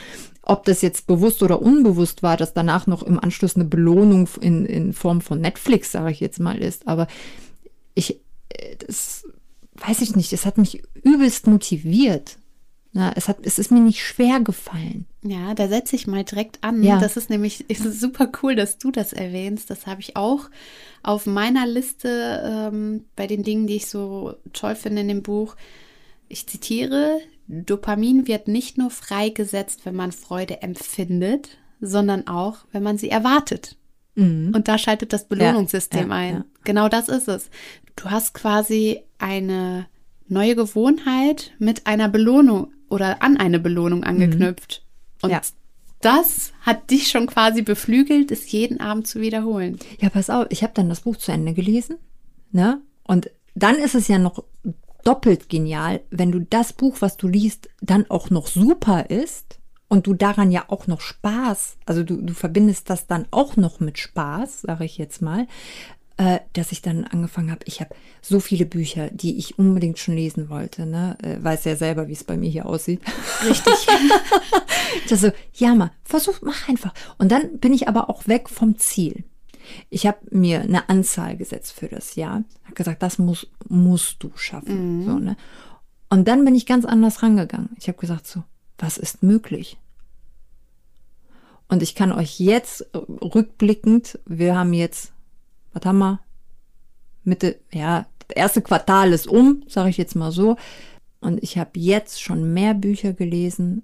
Ob 0.47 0.63
das 0.65 0.81
jetzt 0.81 1.07
bewusst 1.07 1.43
oder 1.43 1.61
unbewusst 1.61 2.23
war, 2.23 2.37
dass 2.37 2.53
danach 2.53 2.87
noch 2.87 3.03
im 3.03 3.19
Anschluss 3.19 3.55
eine 3.55 3.65
Belohnung 3.65 4.29
in, 4.39 4.65
in 4.65 4.93
Form 4.93 5.21
von 5.21 5.41
Netflix, 5.41 5.91
sage 5.91 6.11
ich 6.11 6.21
jetzt 6.21 6.39
mal, 6.39 6.57
ist. 6.57 6.87
Aber 6.87 7.07
ich, 7.93 8.19
äh, 8.49 8.77
das 8.77 9.25
weiß 9.75 10.01
ich 10.01 10.15
nicht, 10.15 10.31
es 10.31 10.45
hat 10.45 10.57
mich 10.57 10.83
übelst 11.03 11.47
motiviert. 11.47 12.37
Ja, 12.93 13.11
es, 13.15 13.27
hat, 13.27 13.39
es 13.43 13.59
ist 13.59 13.71
mir 13.71 13.81
nicht 13.81 14.01
schwer 14.03 14.39
gefallen. 14.39 15.05
Ja, 15.21 15.53
da 15.53 15.67
setze 15.67 15.95
ich 15.95 16.07
mal 16.07 16.23
direkt 16.23 16.63
an. 16.63 16.81
Ja. 16.81 16.97
Das 16.99 17.17
ist 17.17 17.29
nämlich 17.29 17.69
ist 17.69 17.83
super 17.99 18.31
cool, 18.41 18.55
dass 18.55 18.77
du 18.77 18.89
das 18.89 19.13
erwähnst. 19.13 19.69
Das 19.69 19.85
habe 19.85 20.01
ich 20.01 20.15
auch 20.15 20.49
auf 21.03 21.25
meiner 21.25 21.67
Liste 21.67 22.41
ähm, 22.43 23.05
bei 23.15 23.27
den 23.27 23.43
Dingen, 23.43 23.67
die 23.67 23.75
ich 23.75 23.87
so 23.87 24.35
toll 24.53 24.75
finde 24.75 25.01
in 25.01 25.09
dem 25.09 25.21
Buch. 25.21 25.55
Ich 26.29 26.47
zitiere, 26.47 27.19
Dopamin 27.47 28.27
wird 28.27 28.47
nicht 28.47 28.77
nur 28.77 28.89
freigesetzt, 28.89 29.85
wenn 29.85 29.95
man 29.95 30.11
Freude 30.11 30.61
empfindet, 30.61 31.57
sondern 31.79 32.27
auch, 32.27 32.59
wenn 32.71 32.83
man 32.83 32.97
sie 32.97 33.09
erwartet. 33.09 33.77
Mhm. 34.15 34.51
Und 34.53 34.67
da 34.67 34.77
schaltet 34.77 35.13
das 35.13 35.27
Belohnungssystem 35.27 36.09
ja, 36.09 36.15
ein. 36.15 36.33
Ja. 36.33 36.45
Genau 36.63 36.89
das 36.89 37.07
ist 37.07 37.27
es. 37.27 37.49
Du 37.95 38.09
hast 38.09 38.33
quasi 38.33 39.01
eine 39.17 39.87
neue 40.27 40.55
Gewohnheit 40.55 41.53
mit 41.59 41.87
einer 41.87 42.09
Belohnung 42.09 42.73
oder 42.89 43.21
an 43.21 43.37
eine 43.37 43.59
Belohnung 43.59 44.03
angeknüpft. 44.03 44.83
Mhm. 44.83 45.25
Und 45.25 45.29
ja. 45.31 45.41
das 46.01 46.51
hat 46.61 46.89
dich 46.91 47.09
schon 47.09 47.27
quasi 47.27 47.61
beflügelt, 47.61 48.31
es 48.31 48.51
jeden 48.51 48.81
Abend 48.81 49.07
zu 49.07 49.21
wiederholen. 49.21 49.79
Ja, 49.99 50.09
pass 50.09 50.29
auf, 50.29 50.47
ich 50.49 50.63
habe 50.63 50.73
dann 50.75 50.89
das 50.89 51.01
Buch 51.01 51.15
zu 51.15 51.31
Ende 51.31 51.53
gelesen, 51.53 51.97
ne? 52.51 52.81
Und 53.03 53.29
dann 53.55 53.75
ist 53.75 53.95
es 53.95 54.07
ja 54.07 54.19
noch 54.19 54.43
doppelt 55.03 55.49
genial, 55.49 56.01
wenn 56.09 56.31
du 56.31 56.39
das 56.39 56.73
Buch, 56.73 56.97
was 56.99 57.17
du 57.17 57.27
liest, 57.27 57.69
dann 57.81 58.09
auch 58.09 58.29
noch 58.29 58.47
super 58.47 59.09
ist 59.09 59.59
und 59.87 60.07
du 60.07 60.13
daran 60.13 60.51
ja 60.51 60.65
auch 60.67 60.87
noch 60.87 61.01
Spaß, 61.01 61.77
also 61.85 62.03
du, 62.03 62.17
du 62.17 62.33
verbindest 62.33 62.89
das 62.89 63.07
dann 63.07 63.27
auch 63.31 63.55
noch 63.55 63.79
mit 63.79 63.97
Spaß, 63.97 64.61
sage 64.61 64.85
ich 64.85 64.97
jetzt 64.97 65.21
mal, 65.21 65.47
äh, 66.17 66.39
dass 66.53 66.71
ich 66.71 66.81
dann 66.81 67.03
angefangen 67.03 67.51
habe, 67.51 67.61
ich 67.65 67.79
habe 67.79 67.95
so 68.21 68.39
viele 68.39 68.65
Bücher, 68.65 69.09
die 69.11 69.37
ich 69.37 69.59
unbedingt 69.59 69.99
schon 69.99 70.15
lesen 70.15 70.49
wollte, 70.49 70.85
ne? 70.85 71.15
Äh, 71.21 71.43
weiß 71.43 71.65
ja 71.65 71.75
selber, 71.75 72.07
wie 72.07 72.13
es 72.13 72.23
bei 72.23 72.37
mir 72.37 72.49
hier 72.49 72.65
aussieht. 72.65 73.01
Richtig. 73.47 73.73
das 75.09 75.21
so, 75.21 75.31
ja 75.53 75.75
mal, 75.75 75.91
versuch, 76.03 76.39
mach 76.41 76.67
einfach. 76.67 76.93
Und 77.19 77.31
dann 77.31 77.59
bin 77.59 77.71
ich 77.71 77.87
aber 77.87 78.09
auch 78.09 78.27
weg 78.27 78.49
vom 78.49 78.77
Ziel. 78.77 79.25
Ich 79.89 80.05
habe 80.07 80.19
mir 80.29 80.61
eine 80.61 80.89
Anzahl 80.89 81.37
gesetzt 81.37 81.73
für 81.73 81.87
das 81.87 82.15
Jahr. 82.15 82.43
Habe 82.63 82.75
gesagt, 82.75 83.01
das 83.03 83.17
muss, 83.19 83.47
musst 83.67 84.23
du 84.23 84.31
schaffen. 84.35 84.99
Mhm. 84.99 85.05
So, 85.05 85.19
ne? 85.19 85.37
Und 86.09 86.27
dann 86.27 86.45
bin 86.45 86.55
ich 86.55 86.65
ganz 86.65 86.85
anders 86.85 87.21
rangegangen. 87.21 87.69
Ich 87.77 87.87
habe 87.87 87.97
gesagt, 87.97 88.27
so, 88.27 88.43
was 88.77 88.97
ist 88.97 89.23
möglich? 89.23 89.77
Und 91.67 91.83
ich 91.83 91.95
kann 91.95 92.11
euch 92.11 92.39
jetzt 92.39 92.85
rückblickend, 92.93 94.19
wir 94.25 94.55
haben 94.55 94.73
jetzt, 94.73 95.11
was 95.73 95.85
haben 95.85 95.97
wir? 95.97 96.19
Mitte, 97.23 97.59
ja, 97.73 98.07
das 98.27 98.37
erste 98.37 98.61
Quartal 98.61 99.11
ist 99.11 99.27
um, 99.27 99.63
sage 99.67 99.89
ich 99.89 99.97
jetzt 99.97 100.15
mal 100.15 100.31
so. 100.31 100.55
Und 101.19 101.43
ich 101.43 101.57
habe 101.57 101.71
jetzt 101.73 102.21
schon 102.21 102.53
mehr 102.53 102.73
Bücher 102.73 103.11
gelesen 103.11 103.83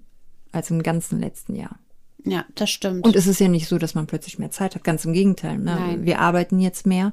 als 0.50 0.70
im 0.70 0.82
ganzen 0.82 1.20
letzten 1.20 1.54
Jahr. 1.54 1.78
Ja, 2.24 2.44
das 2.54 2.70
stimmt. 2.70 3.04
Und 3.04 3.16
es 3.16 3.26
ist 3.26 3.40
ja 3.40 3.48
nicht 3.48 3.68
so, 3.68 3.78
dass 3.78 3.94
man 3.94 4.06
plötzlich 4.06 4.38
mehr 4.38 4.50
Zeit 4.50 4.74
hat. 4.74 4.84
Ganz 4.84 5.04
im 5.04 5.12
Gegenteil. 5.12 5.58
Ne? 5.58 5.76
Nein. 5.78 6.04
Wir 6.06 6.20
arbeiten 6.20 6.58
jetzt 6.58 6.86
mehr, 6.86 7.12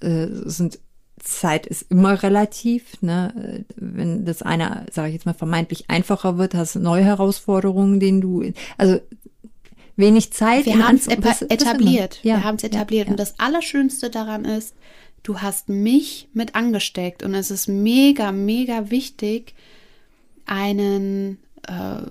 äh, 0.00 0.26
sind 0.44 0.78
Zeit 1.18 1.66
ist 1.66 1.90
immer 1.90 2.22
relativ. 2.22 3.00
Ne? 3.00 3.64
Wenn 3.76 4.24
das 4.26 4.42
eine, 4.42 4.86
sage 4.92 5.08
ich 5.08 5.14
jetzt 5.14 5.26
mal, 5.26 5.34
vermeintlich 5.34 5.88
einfacher 5.88 6.36
wird, 6.36 6.54
hast 6.54 6.74
du 6.74 6.80
neue 6.80 7.04
Herausforderungen, 7.04 8.00
denen 8.00 8.20
du, 8.20 8.52
also 8.76 9.00
wenig 9.96 10.32
Zeit. 10.32 10.66
Wir 10.66 10.86
haben 10.86 10.96
es 10.96 11.06
etabliert. 11.06 12.20
Ja, 12.22 12.36
wir 12.36 12.44
haben 12.44 12.56
es 12.56 12.64
etabliert. 12.64 13.06
Ja, 13.06 13.06
ja. 13.06 13.10
Und 13.12 13.20
das 13.20 13.38
Allerschönste 13.38 14.10
daran 14.10 14.44
ist, 14.44 14.74
du 15.22 15.40
hast 15.40 15.68
mich 15.68 16.28
mit 16.32 16.54
angesteckt. 16.54 17.22
Und 17.22 17.34
es 17.34 17.50
ist 17.50 17.68
mega, 17.68 18.32
mega 18.32 18.90
wichtig, 18.90 19.54
einen, 20.46 21.38
äh, 21.66 22.02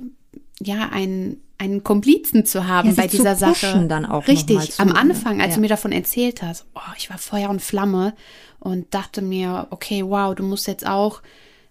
ja, 0.61 0.89
einen, 0.91 1.41
einen 1.63 1.83
Komplizen 1.83 2.45
zu 2.45 2.67
haben 2.67 2.89
ja, 2.89 2.95
bei 2.95 3.07
dieser 3.07 3.35
Sache. 3.35 3.85
Dann 3.87 4.05
auch 4.05 4.27
Richtig. 4.27 4.79
Am 4.79 4.91
Anfang, 4.91 5.41
als 5.41 5.55
du 5.55 5.61
mir 5.61 5.69
davon 5.69 5.91
erzählt 5.91 6.41
hast, 6.41 6.65
oh, 6.75 6.93
ich 6.97 7.09
war 7.09 7.17
Feuer 7.17 7.49
und 7.49 7.61
Flamme 7.61 8.13
und 8.59 8.93
dachte 8.93 9.21
mir, 9.21 9.67
okay, 9.69 10.03
wow, 10.05 10.35
du 10.35 10.43
musst 10.43 10.67
jetzt 10.67 10.85
auch 10.85 11.21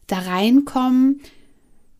da 0.06 0.18
reinkommen. 0.18 1.20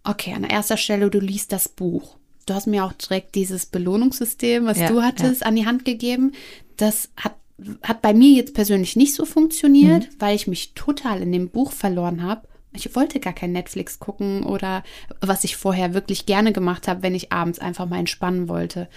Okay, 0.05 0.33
an 0.33 0.45
erster 0.45 0.77
Stelle, 0.77 1.11
du 1.11 1.21
liest 1.21 1.53
das 1.53 1.69
Buch. 1.69 2.17
Du 2.47 2.55
hast 2.55 2.67
mir 2.67 2.85
auch 2.85 2.93
direkt 2.93 3.35
dieses 3.35 3.67
Belohnungssystem, 3.67 4.65
was 4.65 4.79
ja, 4.79 4.89
du 4.89 5.03
hattest, 5.03 5.43
ja. 5.43 5.47
an 5.47 5.57
die 5.57 5.67
Hand 5.67 5.85
gegeben. 5.85 6.33
Das 6.77 7.11
hat, 7.17 7.37
hat 7.83 8.03
bei 8.03 8.15
mir 8.15 8.31
jetzt 8.31 8.55
persönlich 8.55 8.97
nicht 8.97 9.15
so 9.15 9.25
funktioniert, 9.25 10.05
mhm. 10.05 10.17
weil 10.19 10.35
ich 10.35 10.47
mich 10.47 10.73
total 10.75 11.23
in 11.23 11.31
dem 11.31 11.51
Buch 11.51 11.73
verloren 11.73 12.23
habe. 12.23 12.49
Ich 12.75 12.95
wollte 12.97 13.21
gar 13.21 13.33
kein 13.33 13.53
Netflix 13.53 13.99
gucken 13.99 14.45
oder 14.45 14.83
was 15.21 15.45
ich 15.45 15.57
vorher 15.57 15.95
wirklich 15.95 16.27
gerne 16.27 16.53
gemacht 16.53 16.89
habe, 16.89 17.03
wenn 17.03 17.15
ich 17.15 17.33
abends 17.33 17.59
einfach 17.59 17.89
mal 17.89 17.99
entspannen 17.99 18.49
wollte. 18.49 18.89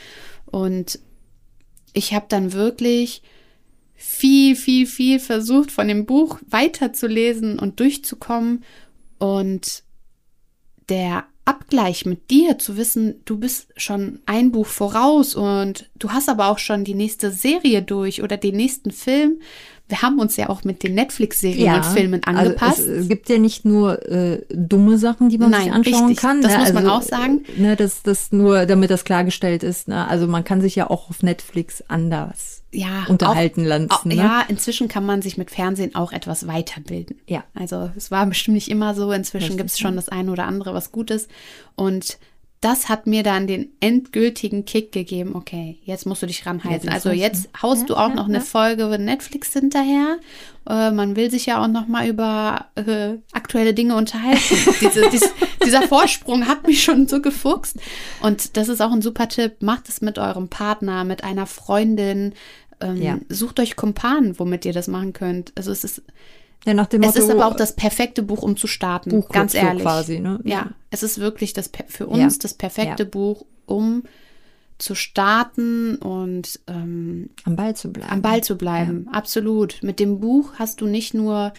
Und 0.45 0.99
ich 1.93 2.13
habe 2.13 2.25
dann 2.29 2.53
wirklich 2.53 3.21
viel, 3.95 4.55
viel, 4.55 4.85
viel 4.85 5.19
versucht, 5.19 5.71
von 5.71 5.87
dem 5.87 6.05
Buch 6.05 6.39
weiterzulesen 6.47 7.59
und 7.59 7.79
durchzukommen. 7.79 8.63
Und 9.17 9.83
der 10.89 11.25
Abgleich 11.45 12.05
mit 12.05 12.31
dir, 12.31 12.57
zu 12.57 12.75
wissen, 12.75 13.21
du 13.25 13.37
bist 13.37 13.67
schon 13.77 14.19
ein 14.25 14.51
Buch 14.51 14.65
voraus 14.65 15.35
und 15.35 15.89
du 15.95 16.11
hast 16.11 16.27
aber 16.27 16.47
auch 16.47 16.57
schon 16.59 16.83
die 16.83 16.95
nächste 16.95 17.31
Serie 17.31 17.81
durch 17.81 18.23
oder 18.23 18.35
den 18.35 18.55
nächsten 18.55 18.91
Film. 18.91 19.39
Wir 19.87 20.01
haben 20.01 20.19
uns 20.19 20.35
ja 20.35 20.49
auch 20.49 20.63
mit 20.63 20.81
den 20.81 20.95
Netflix-Serien 20.95 21.65
ja, 21.65 21.77
und 21.77 21.85
Filmen 21.85 22.23
angepasst. 22.23 22.79
Also 22.79 22.91
es, 22.91 23.01
es, 23.03 23.07
gibt 23.07 23.29
ja 23.29 23.37
nicht 23.37 23.65
nur 23.65 24.03
äh, 24.09 24.41
dumme 24.49 24.97
Sachen, 24.97 25.29
die 25.29 25.37
man 25.37 25.51
Nein, 25.51 25.63
sich 25.63 25.73
anschauen 25.73 26.05
richtig, 26.07 26.17
kann. 26.17 26.41
Das 26.41 26.53
ne? 26.53 26.59
muss 26.59 26.73
man 26.73 26.87
also, 26.87 26.95
auch 26.95 27.01
sagen. 27.03 27.45
Ne, 27.57 27.75
das, 27.75 28.01
das 28.01 28.31
nur, 28.31 28.65
damit 28.65 28.89
das 28.89 29.03
klargestellt 29.03 29.61
ist. 29.61 29.87
Ne? 29.87 30.07
Also 30.07 30.27
man 30.27 30.43
kann 30.43 30.59
sich 30.59 30.75
ja 30.75 30.89
auch 30.89 31.09
auf 31.09 31.21
Netflix 31.21 31.83
anders 31.87 32.63
ja, 32.71 33.05
unterhalten 33.07 33.61
auch, 33.65 33.89
lassen. 33.89 34.09
Ne? 34.09 34.15
Ja, 34.15 34.43
inzwischen 34.47 34.87
kann 34.87 35.05
man 35.05 35.21
sich 35.21 35.37
mit 35.37 35.51
Fernsehen 35.51 35.95
auch 35.95 36.11
etwas 36.11 36.47
weiterbilden. 36.47 37.19
Ja. 37.27 37.43
Also 37.53 37.91
es 37.95 38.11
war 38.11 38.25
bestimmt 38.25 38.55
nicht 38.55 38.69
immer 38.69 38.95
so. 38.95 39.11
Inzwischen 39.11 39.55
gibt 39.57 39.69
es 39.69 39.79
schon 39.79 39.95
das 39.95 40.09
eine 40.09 40.31
oder 40.31 40.45
andere, 40.45 40.73
was 40.73 40.91
gut 40.91 41.11
ist. 41.11 41.29
Und 41.75 42.17
das 42.65 42.89
hat 42.89 43.05
mir 43.05 43.21
dann 43.21 43.45
den 43.45 43.69
endgültigen 43.79 44.65
Kick 44.65 44.91
gegeben. 44.91 45.35
Okay, 45.35 45.77
jetzt 45.83 46.07
musst 46.07 46.23
du 46.23 46.25
dich 46.25 46.47
ranhalten. 46.47 46.89
Also 46.89 47.11
jetzt 47.11 47.47
haust 47.61 47.81
ja, 47.81 47.87
du 47.87 47.95
auch 47.95 48.09
ja, 48.09 48.15
noch 48.15 48.27
eine 48.27 48.41
Folge 48.41 48.87
Netflix 48.97 49.53
hinterher. 49.53 50.17
Äh, 50.67 50.89
man 50.89 51.15
will 51.15 51.29
sich 51.29 51.45
ja 51.45 51.63
auch 51.63 51.67
noch 51.67 51.87
mal 51.87 52.07
über 52.07 52.65
äh, 52.73 53.17
aktuelle 53.33 53.75
Dinge 53.75 53.95
unterhalten. 53.95 54.39
Diese, 54.81 55.07
dies, 55.11 55.29
dieser 55.63 55.83
Vorsprung 55.83 56.47
hat 56.47 56.65
mich 56.65 56.83
schon 56.83 57.07
so 57.07 57.21
gefuchst. 57.21 57.77
Und 58.21 58.57
das 58.57 58.67
ist 58.67 58.81
auch 58.81 58.91
ein 58.91 59.03
super 59.03 59.29
Tipp. 59.29 59.61
Macht 59.61 59.87
es 59.87 60.01
mit 60.01 60.17
eurem 60.17 60.47
Partner, 60.47 61.03
mit 61.03 61.23
einer 61.23 61.45
Freundin, 61.45 62.33
ähm, 62.81 63.01
ja. 63.01 63.19
Sucht 63.29 63.59
euch 63.59 63.75
Kumpanen, 63.75 64.39
womit 64.39 64.65
ihr 64.65 64.73
das 64.73 64.87
machen 64.87 65.13
könnt. 65.13 65.53
Also 65.55 65.71
es 65.71 65.83
ist. 65.83 66.01
Ja, 66.65 66.73
nach 66.73 66.87
dem 66.87 67.01
Motto, 67.01 67.17
es 67.17 67.23
ist 67.23 67.29
aber 67.29 67.45
auch 67.45 67.55
das 67.55 67.75
perfekte 67.75 68.23
Buch, 68.23 68.41
um 68.41 68.57
zu 68.57 68.67
starten. 68.67 69.11
Buch 69.11 69.29
ganz 69.29 69.53
ehrlich. 69.53 69.83
quasi, 69.83 70.19
ne? 70.19 70.39
Ja. 70.43 70.51
ja, 70.51 70.71
es 70.89 71.03
ist 71.03 71.19
wirklich 71.19 71.53
das 71.53 71.69
für 71.87 72.07
uns 72.07 72.35
ja. 72.35 72.39
das 72.41 72.53
perfekte 72.55 73.05
Buch, 73.05 73.45
um 73.65 74.03
zu 74.77 74.95
starten 74.95 75.95
und 75.97 76.59
ähm, 76.67 77.29
am 77.43 77.55
Ball 77.55 77.75
zu 77.75 77.93
bleiben. 77.93 78.11
Am 78.11 78.21
Ball 78.21 78.43
zu 78.43 78.57
bleiben, 78.57 79.07
absolut. 79.11 79.81
Mit 79.83 79.99
dem 79.99 80.19
Buch 80.19 80.53
hast 80.55 80.81
du 80.81 80.87
nicht 80.87 81.13
nur 81.13 81.53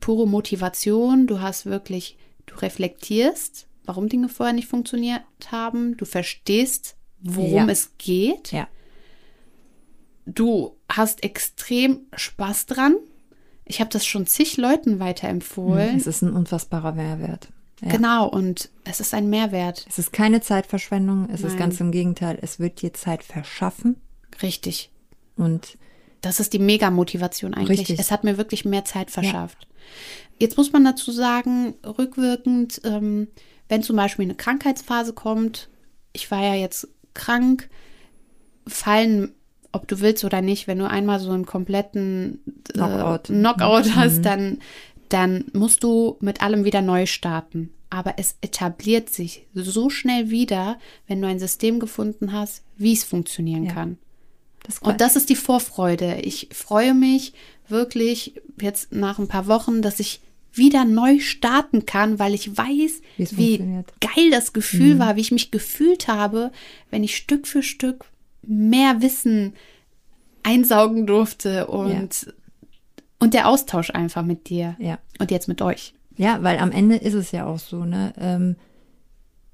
pure 0.00 0.26
Motivation, 0.26 1.26
du 1.26 1.40
hast 1.40 1.66
wirklich, 1.66 2.16
du 2.46 2.54
reflektierst, 2.56 3.66
warum 3.84 4.08
Dinge 4.08 4.28
vorher 4.28 4.54
nicht 4.54 4.68
funktioniert 4.68 5.22
haben, 5.50 5.96
du 5.96 6.04
verstehst, 6.06 6.96
worum 7.20 7.68
es 7.68 7.92
geht. 7.98 8.52
Ja 8.52 8.68
du 10.26 10.76
hast 10.88 11.22
extrem 11.22 12.00
Spaß 12.14 12.66
dran. 12.66 12.96
Ich 13.66 13.80
habe 13.80 13.90
das 13.90 14.06
schon 14.06 14.26
zig 14.26 14.56
Leuten 14.56 15.00
weiterempfohlen. 15.00 15.96
Es 15.96 16.06
ist 16.06 16.22
ein 16.22 16.32
unfassbarer 16.32 16.92
Mehrwert. 16.92 17.48
Ja. 17.82 17.90
Genau, 17.90 18.28
und 18.28 18.70
es 18.84 19.00
ist 19.00 19.12
ein 19.12 19.28
Mehrwert. 19.28 19.84
Es 19.88 19.98
ist 19.98 20.12
keine 20.12 20.40
Zeitverschwendung, 20.40 21.28
es 21.30 21.42
Nein. 21.42 21.50
ist 21.50 21.58
ganz 21.58 21.80
im 21.80 21.90
Gegenteil, 21.90 22.38
es 22.40 22.58
wird 22.58 22.80
dir 22.80 22.94
Zeit 22.94 23.22
verschaffen. 23.22 24.00
Richtig. 24.40 24.90
Und 25.36 25.76
das 26.22 26.40
ist 26.40 26.52
die 26.54 26.58
Mega-Motivation 26.58 27.52
eigentlich. 27.54 27.80
Richtig. 27.80 27.98
Es 27.98 28.10
hat 28.10 28.24
mir 28.24 28.38
wirklich 28.38 28.64
mehr 28.64 28.84
Zeit 28.84 29.10
verschafft. 29.10 29.58
Ja. 29.62 29.68
Jetzt 30.38 30.56
muss 30.56 30.72
man 30.72 30.84
dazu 30.84 31.12
sagen, 31.12 31.74
rückwirkend, 31.84 32.80
ähm, 32.84 33.28
wenn 33.68 33.82
zum 33.82 33.96
Beispiel 33.96 34.24
eine 34.24 34.34
Krankheitsphase 34.34 35.12
kommt, 35.12 35.68
ich 36.12 36.30
war 36.30 36.42
ja 36.42 36.54
jetzt 36.54 36.88
krank, 37.14 37.68
fallen 38.66 39.34
ob 39.76 39.86
du 39.86 40.00
willst 40.00 40.24
oder 40.24 40.42
nicht, 40.42 40.66
wenn 40.66 40.78
du 40.78 40.88
einmal 40.88 41.20
so 41.20 41.30
einen 41.30 41.46
kompletten 41.46 42.40
äh, 42.68 42.72
Knockout, 42.72 43.24
Knockout 43.28 43.94
hast, 43.94 44.18
mhm. 44.18 44.22
dann, 44.22 44.58
dann 45.08 45.44
musst 45.52 45.84
du 45.84 46.16
mit 46.20 46.42
allem 46.42 46.64
wieder 46.64 46.82
neu 46.82 47.06
starten. 47.06 47.70
Aber 47.88 48.14
es 48.16 48.36
etabliert 48.40 49.10
sich 49.10 49.46
so 49.54 49.90
schnell 49.90 50.30
wieder, 50.30 50.78
wenn 51.06 51.20
du 51.20 51.28
ein 51.28 51.38
System 51.38 51.78
gefunden 51.78 52.32
hast, 52.32 52.64
wie 52.76 52.92
es 52.92 53.04
funktionieren 53.04 53.64
ja. 53.64 53.72
kann. 53.72 53.98
Das 54.64 54.80
Und 54.80 55.00
das 55.00 55.14
ist 55.14 55.28
die 55.28 55.36
Vorfreude. 55.36 56.20
Ich 56.22 56.48
freue 56.52 56.94
mich 56.94 57.32
wirklich 57.68 58.34
jetzt 58.60 58.92
nach 58.92 59.20
ein 59.20 59.28
paar 59.28 59.46
Wochen, 59.46 59.82
dass 59.82 60.00
ich 60.00 60.20
wieder 60.52 60.84
neu 60.84 61.20
starten 61.20 61.86
kann, 61.86 62.18
weil 62.18 62.34
ich 62.34 62.56
weiß, 62.56 63.02
wie 63.18 63.58
geil 64.00 64.30
das 64.30 64.52
Gefühl 64.52 64.96
mhm. 64.96 64.98
war, 64.98 65.16
wie 65.16 65.20
ich 65.20 65.32
mich 65.32 65.50
gefühlt 65.50 66.08
habe, 66.08 66.50
wenn 66.90 67.04
ich 67.04 67.16
Stück 67.16 67.46
für 67.46 67.62
Stück 67.62 68.06
mehr 68.46 69.02
Wissen 69.02 69.54
einsaugen 70.42 71.06
durfte 71.06 71.66
und, 71.66 72.22
ja. 72.26 72.32
und 73.18 73.34
der 73.34 73.48
Austausch 73.48 73.90
einfach 73.90 74.22
mit 74.22 74.48
dir 74.48 74.76
ja. 74.78 74.98
und 75.18 75.30
jetzt 75.30 75.48
mit 75.48 75.62
euch. 75.62 75.94
Ja, 76.16 76.42
weil 76.42 76.58
am 76.58 76.72
Ende 76.72 76.96
ist 76.96 77.14
es 77.14 77.32
ja 77.32 77.46
auch 77.46 77.58
so, 77.58 77.84
ne? 77.84 78.14
Ähm, 78.18 78.56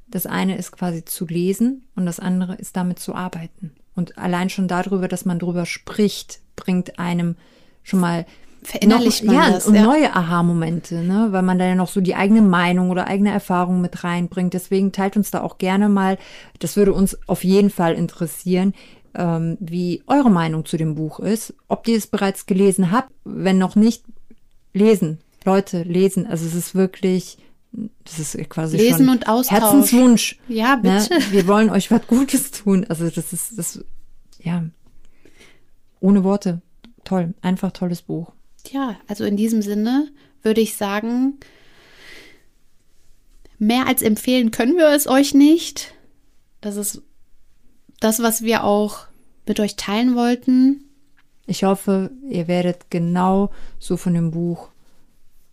das 0.08 0.26
eine 0.26 0.58
ist 0.58 0.72
quasi 0.72 1.04
zu 1.04 1.26
lesen 1.26 1.84
und 1.96 2.04
das 2.04 2.20
andere 2.20 2.54
ist 2.56 2.76
damit 2.76 2.98
zu 2.98 3.14
arbeiten. 3.14 3.72
Und 3.94 4.18
allein 4.18 4.50
schon 4.50 4.68
darüber, 4.68 5.08
dass 5.08 5.24
man 5.24 5.38
drüber 5.38 5.64
spricht, 5.64 6.40
bringt 6.54 6.98
einem 6.98 7.36
schon 7.82 8.00
mal 8.00 8.26
verinnerlicht 8.62 9.24
noch, 9.24 9.34
man 9.34 9.42
ja, 9.42 9.50
das, 9.50 9.66
ja. 9.66 9.82
neue 9.82 10.14
Aha-Momente, 10.14 10.96
ne? 11.02 11.28
weil 11.30 11.42
man 11.42 11.58
da 11.58 11.66
ja 11.66 11.74
noch 11.74 11.88
so 11.88 12.00
die 12.00 12.14
eigene 12.14 12.42
Meinung 12.42 12.90
oder 12.90 13.06
eigene 13.06 13.32
Erfahrung 13.32 13.80
mit 13.80 14.04
reinbringt. 14.04 14.54
Deswegen 14.54 14.92
teilt 14.92 15.16
uns 15.16 15.30
da 15.30 15.42
auch 15.42 15.58
gerne 15.58 15.88
mal, 15.88 16.18
das 16.60 16.76
würde 16.76 16.92
uns 16.92 17.18
auf 17.28 17.44
jeden 17.44 17.70
Fall 17.70 17.94
interessieren, 17.94 18.74
ähm, 19.14 19.56
wie 19.60 20.02
eure 20.06 20.30
Meinung 20.30 20.64
zu 20.64 20.76
dem 20.76 20.94
Buch 20.94 21.20
ist, 21.20 21.54
ob 21.68 21.88
ihr 21.88 21.96
es 21.96 22.06
bereits 22.06 22.46
gelesen 22.46 22.92
habt, 22.92 23.10
wenn 23.24 23.58
noch 23.58 23.76
nicht, 23.76 24.04
lesen. 24.72 25.18
Leute, 25.44 25.82
lesen. 25.82 26.26
Also 26.26 26.46
es 26.46 26.54
ist 26.54 26.74
wirklich, 26.74 27.38
das 28.04 28.18
ist 28.18 28.48
quasi 28.48 28.76
Lesen 28.76 29.06
schon 29.06 29.08
und 29.08 29.28
Austausch. 29.28 29.60
Herzenswunsch. 29.60 30.38
Ja, 30.48 30.76
ne? 30.76 30.82
bitte. 30.82 31.14
Ne? 31.14 31.32
Wir 31.32 31.46
wollen 31.46 31.68
euch 31.70 31.90
was 31.90 32.06
Gutes 32.06 32.52
tun. 32.52 32.86
Also 32.88 33.10
das 33.10 33.32
ist, 33.32 33.58
das, 33.58 33.84
ja, 34.38 34.64
ohne 36.00 36.24
Worte. 36.24 36.62
toll, 37.04 37.34
einfach 37.42 37.72
tolles 37.72 38.02
Buch. 38.02 38.32
Ja, 38.70 38.96
also 39.06 39.24
in 39.24 39.36
diesem 39.36 39.62
Sinne 39.62 40.08
würde 40.42 40.60
ich 40.60 40.76
sagen, 40.76 41.38
mehr 43.58 43.86
als 43.86 44.02
empfehlen 44.02 44.50
können 44.50 44.76
wir 44.76 44.88
es 44.88 45.06
euch 45.06 45.34
nicht. 45.34 45.94
Das 46.60 46.76
ist 46.76 47.02
das, 48.00 48.22
was 48.22 48.42
wir 48.42 48.64
auch 48.64 49.06
mit 49.46 49.60
euch 49.60 49.76
teilen 49.76 50.14
wollten. 50.14 50.84
Ich 51.46 51.64
hoffe, 51.64 52.10
ihr 52.28 52.48
werdet 52.48 52.90
genau 52.90 53.50
so 53.78 53.96
von 53.96 54.14
dem 54.14 54.30
Buch 54.30 54.68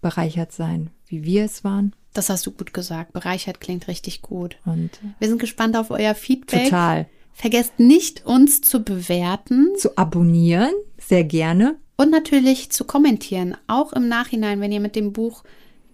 bereichert 0.02 0.52
sein, 0.52 0.92
wie 1.08 1.24
wir 1.24 1.46
es 1.46 1.64
waren. 1.64 1.94
Das 2.14 2.30
hast 2.30 2.46
du 2.46 2.52
gut 2.52 2.74
gesagt. 2.74 3.14
Bereichert 3.14 3.60
klingt 3.62 3.88
richtig 3.88 4.22
gut. 4.22 4.58
Und 4.66 4.92
wir 5.20 5.28
sind 5.28 5.40
gespannt 5.40 5.76
auf 5.76 5.92
euer 5.92 6.16
Feedback. 6.16 6.66
Total. 6.66 7.08
Vergesst 7.34 7.80
nicht, 7.80 8.26
uns 8.26 8.62
zu 8.62 8.84
bewerten. 8.84 9.70
Zu 9.78 9.98
abonnieren, 9.98 10.74
sehr 10.98 11.24
gerne. 11.24 11.78
Und 12.00 12.12
natürlich 12.12 12.70
zu 12.70 12.86
kommentieren, 12.86 13.58
auch 13.68 13.92
im 13.92 14.08
Nachhinein, 14.08 14.62
wenn 14.62 14.72
ihr 14.72 14.80
mit 14.80 14.96
dem 14.96 15.12
Buch 15.12 15.44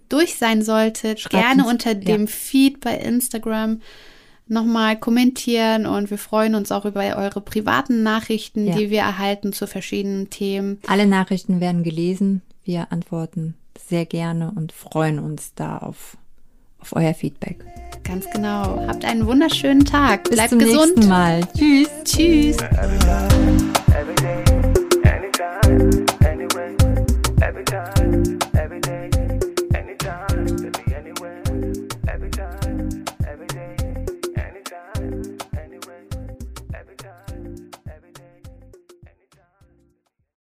durch 0.08 0.36
sein 0.36 0.62
solltet. 0.62 1.18
Schreibt 1.18 1.32
gerne 1.32 1.64
uns, 1.64 1.72
unter 1.72 1.96
dem 1.96 2.20
ja. 2.22 2.26
Feed 2.28 2.78
bei 2.78 2.96
Instagram 2.96 3.80
nochmal 4.46 5.00
kommentieren 5.00 5.84
und 5.84 6.08
wir 6.08 6.18
freuen 6.18 6.54
uns 6.54 6.70
auch 6.70 6.84
über 6.84 7.00
eure 7.16 7.40
privaten 7.40 8.04
Nachrichten, 8.04 8.68
ja. 8.68 8.76
die 8.76 8.90
wir 8.90 9.00
erhalten 9.00 9.52
zu 9.52 9.66
verschiedenen 9.66 10.30
Themen. 10.30 10.78
Alle 10.86 11.06
Nachrichten 11.06 11.58
werden 11.58 11.82
gelesen. 11.82 12.42
Wir 12.62 12.92
antworten 12.92 13.54
sehr 13.88 14.06
gerne 14.06 14.52
und 14.54 14.70
freuen 14.70 15.18
uns 15.18 15.54
da 15.56 15.78
auf, 15.78 16.16
auf 16.78 16.94
euer 16.94 17.14
Feedback. 17.14 17.64
Ganz 18.04 18.30
genau. 18.30 18.80
Habt 18.86 19.04
einen 19.04 19.26
wunderschönen 19.26 19.84
Tag. 19.84 20.22
Bis 20.22 20.34
Bleibt 20.34 20.50
zum 20.50 20.60
gesund. 20.60 20.98
Nächsten 20.98 21.08
Mal. 21.08 21.40
Tschüss. 21.52 21.88
Tschüss. 22.04 22.58